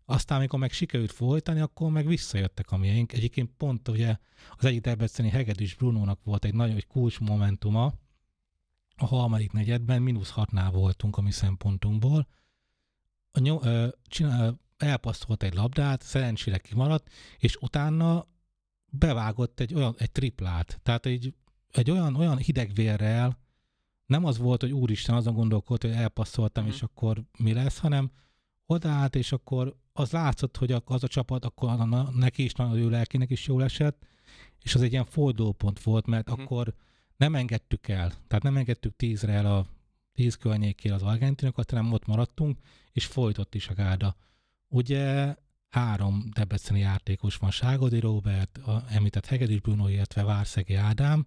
aztán, 0.05 0.39
amikor 0.39 0.59
meg 0.59 0.73
sikerült 0.73 1.13
folytani, 1.13 1.61
akkor 1.61 1.91
meg 1.91 2.07
visszajöttek 2.07 2.71
a 2.71 2.77
miénk. 2.77 3.13
Egyébként 3.13 3.51
pont 3.57 3.89
ugye 3.89 4.17
az 4.57 4.65
egyik 4.65 4.81
Debreceni 4.81 5.29
Hegedűs 5.29 5.75
Brunónak 5.75 6.21
volt 6.25 6.45
egy 6.45 6.55
nagyon 6.55 6.77
egy 6.77 6.87
kulcs 6.87 7.21
momentuma, 7.21 7.93
a 8.97 9.07
harmadik 9.07 9.53
negyedben 9.53 10.03
mínusz 10.03 10.31
hatnál 10.31 10.71
voltunk 10.71 11.17
a 11.17 11.21
mi 11.21 11.31
szempontunkból. 11.31 12.29
A 13.33 13.41
nyom, 13.41 13.59
ö, 13.63 13.89
csinál, 14.03 14.61
elpasszolt 14.77 15.43
egy 15.43 15.55
labdát, 15.55 16.03
szerencsére 16.03 16.59
kimaradt, 16.59 17.11
és 17.39 17.57
utána 17.61 18.27
bevágott 18.85 19.61
egy 19.61 19.75
olyan 19.75 19.95
egy 19.99 20.13
triplát. 20.13 20.81
Tehát 20.83 21.07
egy, 21.07 21.35
egy 21.71 21.91
olyan, 21.91 22.15
olyan 22.15 22.39
hidegvérrel, 22.39 23.39
nem 24.07 24.25
az 24.25 24.39
volt, 24.39 24.61
hogy 24.61 24.73
úristen, 24.73 25.15
azon 25.15 25.35
gondolkodott, 25.35 25.83
hogy 25.83 26.01
elpasszoltam, 26.01 26.65
mm. 26.65 26.69
és 26.69 26.83
akkor 26.83 27.23
mi 27.39 27.53
lesz, 27.53 27.79
hanem 27.79 28.11
odaállt, 28.67 29.15
és 29.15 29.33
akkor 29.33 29.77
az 29.93 30.11
látszott, 30.11 30.57
hogy 30.57 30.73
az 30.85 31.05
a 31.05 31.09
csapat, 31.09 31.45
akkor 31.45 31.89
neki 32.15 32.45
is 32.45 32.53
nagyon 32.53 32.77
ő 32.77 32.91
lelkének 32.91 33.31
is 33.31 33.47
jól 33.47 33.65
esett, 33.65 34.07
és 34.63 34.75
az 34.75 34.83
egy 34.83 34.93
ilyen 34.93 35.05
fordulópont 35.05 35.83
volt, 35.83 36.07
mert 36.07 36.31
uh-huh. 36.31 36.45
akkor 36.45 36.75
nem 37.17 37.35
engedtük 37.35 37.89
el, 37.89 38.13
tehát 38.29 38.43
nem 38.43 38.57
engedtük 38.57 38.97
tízre 38.97 39.33
el 39.33 39.47
a 39.47 39.67
tíz 40.15 40.35
környékére 40.35 40.95
az 40.95 41.03
argentinokat, 41.03 41.71
hanem 41.71 41.93
ott 41.93 42.07
maradtunk, 42.07 42.59
és 42.93 43.07
folytott 43.07 43.55
is 43.55 43.69
a 43.69 43.75
gárda. 43.75 44.17
Ugye 44.69 45.35
három 45.69 46.25
debreceni 46.33 46.81
játékos 46.81 47.37
van, 47.37 47.51
Ságodi 47.51 48.01
Robert, 48.01 48.59
a 48.59 48.85
említett 48.89 49.27
Hegedűs 49.27 49.61
Bruno, 49.61 49.89
illetve 49.89 50.23
Várszegi 50.23 50.75
Ádám. 50.75 51.27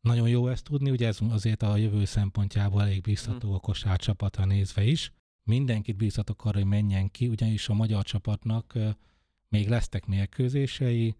Nagyon 0.00 0.28
jó 0.28 0.48
ezt 0.48 0.64
tudni, 0.64 0.90
ugye 0.90 1.06
ez 1.06 1.18
azért 1.28 1.62
a 1.62 1.76
jövő 1.76 2.04
szempontjából 2.04 2.82
elég 2.82 3.00
biztató 3.00 3.54
a 3.54 3.58
kosár 3.58 3.98
csapatra 3.98 4.44
nézve 4.44 4.84
is 4.84 5.12
mindenkit 5.46 5.96
bízhatok 5.96 6.44
arra, 6.44 6.58
hogy 6.58 6.66
menjen 6.66 7.10
ki, 7.10 7.28
ugyanis 7.28 7.68
a 7.68 7.74
magyar 7.74 8.04
csapatnak 8.04 8.78
még 9.48 9.68
lesztek 9.68 10.06
mérkőzései, 10.06 11.16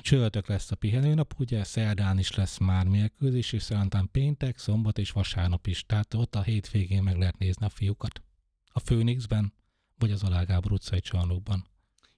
csörtök 0.00 0.46
lesz 0.46 0.70
a 0.70 0.76
pihenőnap, 0.76 1.34
ugye 1.38 1.64
szerdán 1.64 2.18
is 2.18 2.34
lesz 2.34 2.58
már 2.58 2.86
mérkőzés, 2.86 3.52
és 3.52 3.62
szerintem 3.62 4.08
péntek, 4.10 4.58
szombat 4.58 4.98
és 4.98 5.10
vasárnap 5.10 5.66
is. 5.66 5.84
Tehát 5.84 6.14
ott 6.14 6.34
a 6.34 6.42
hétvégén 6.42 7.02
meg 7.02 7.16
lehet 7.16 7.38
nézni 7.38 7.66
a 7.66 7.68
fiúkat. 7.68 8.22
A 8.64 8.80
Phoenixben, 8.80 9.52
vagy 9.98 10.10
az 10.10 10.22
Alágábor 10.22 10.72
utcai 10.72 11.00
csarnokban. 11.00 11.66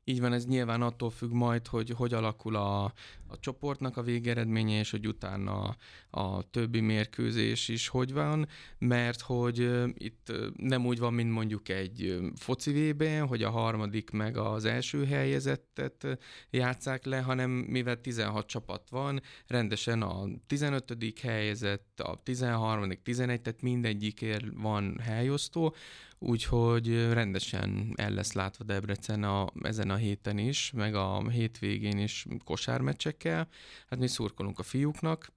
Így 0.08 0.20
van, 0.20 0.32
ez 0.32 0.46
nyilván 0.46 0.82
attól 0.82 1.10
függ 1.10 1.32
majd, 1.32 1.66
hogy 1.66 1.90
hogy 1.90 2.14
alakul 2.14 2.56
a, 2.56 2.84
a 3.26 3.38
csoportnak 3.40 3.96
a 3.96 4.02
végeredménye, 4.02 4.78
és 4.78 4.90
hogy 4.90 5.06
utána 5.06 5.76
a, 6.10 6.50
többi 6.50 6.80
mérkőzés 6.80 7.68
is 7.68 7.88
hogy 7.88 8.12
van, 8.12 8.48
mert 8.78 9.20
hogy 9.20 9.70
itt 9.94 10.32
nem 10.56 10.86
úgy 10.86 10.98
van, 10.98 11.14
mint 11.14 11.32
mondjuk 11.32 11.68
egy 11.68 12.18
foci 12.36 12.90
vb 12.90 13.28
hogy 13.28 13.42
a 13.42 13.50
harmadik 13.50 14.10
meg 14.10 14.36
az 14.36 14.64
első 14.64 15.04
helyezettet 15.04 16.18
játszák 16.50 17.04
le, 17.04 17.20
hanem 17.20 17.50
mivel 17.50 18.00
16 18.00 18.46
csapat 18.46 18.90
van, 18.90 19.20
rendesen 19.46 20.02
a 20.02 20.28
15. 20.46 21.14
helyezett, 21.22 22.00
a 22.00 22.20
13., 22.22 22.90
11, 23.02 23.40
tehát 23.40 23.62
mindegyikért 23.62 24.44
van 24.54 24.98
helyosztó, 24.98 25.74
úgyhogy 26.18 27.12
rendesen 27.12 27.92
el 27.96 28.10
lesz 28.10 28.32
látva 28.32 28.64
Debrecen 28.64 29.22
a, 29.22 29.46
ezen 29.62 29.90
a 29.90 29.96
héten 29.96 30.38
is, 30.38 30.70
meg 30.70 30.94
a 30.94 31.28
hétvégén 31.28 31.98
is 31.98 32.26
kosármeccsekkel. 32.44 33.48
Hát 33.86 33.98
mi 33.98 34.06
szurkolunk 34.06 34.58
a 34.58 34.62
fiúknak, 34.62 35.32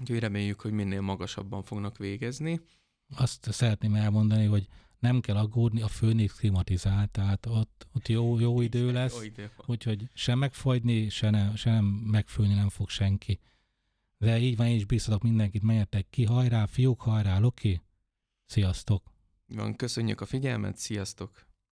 úgyhogy 0.00 0.18
reméljük, 0.18 0.60
hogy 0.60 0.72
minél 0.72 1.00
magasabban 1.00 1.62
fognak 1.62 1.98
végezni. 1.98 2.60
Azt 3.16 3.52
szeretném 3.52 3.94
elmondani, 3.94 4.44
hogy 4.44 4.68
nem 4.98 5.20
kell 5.20 5.36
aggódni, 5.36 5.82
a 5.82 5.88
főnix 5.88 6.34
klimatizált, 6.34 7.10
tehát 7.10 7.46
ott, 7.46 7.86
ott 7.92 8.08
jó, 8.08 8.38
jó 8.38 8.60
idő 8.60 8.92
lesz, 8.92 9.16
jó 9.16 9.22
idő 9.22 9.50
úgyhogy 9.66 10.08
sem 10.12 10.38
megfagyni, 10.38 11.08
se, 11.08 11.30
ne, 11.30 11.56
se 11.56 11.70
nem 11.70 11.84
megfőni 11.84 12.54
nem 12.54 12.68
fog 12.68 12.88
senki. 12.88 13.40
De 14.18 14.38
így 14.38 14.56
van, 14.56 14.66
én 14.66 14.76
is 14.76 14.84
biztatok 14.84 15.22
mindenkit, 15.22 15.62
menjetek 15.62 16.06
ki, 16.10 16.24
hajrá, 16.24 16.66
fiúk, 16.66 17.00
hajrá, 17.00 17.38
Loki, 17.38 17.82
sziasztok! 18.46 19.13
Van, 19.46 19.76
köszönjük 19.76 20.20
a 20.20 20.26
figyelmet, 20.26 20.76
sziasztok! 20.76 21.53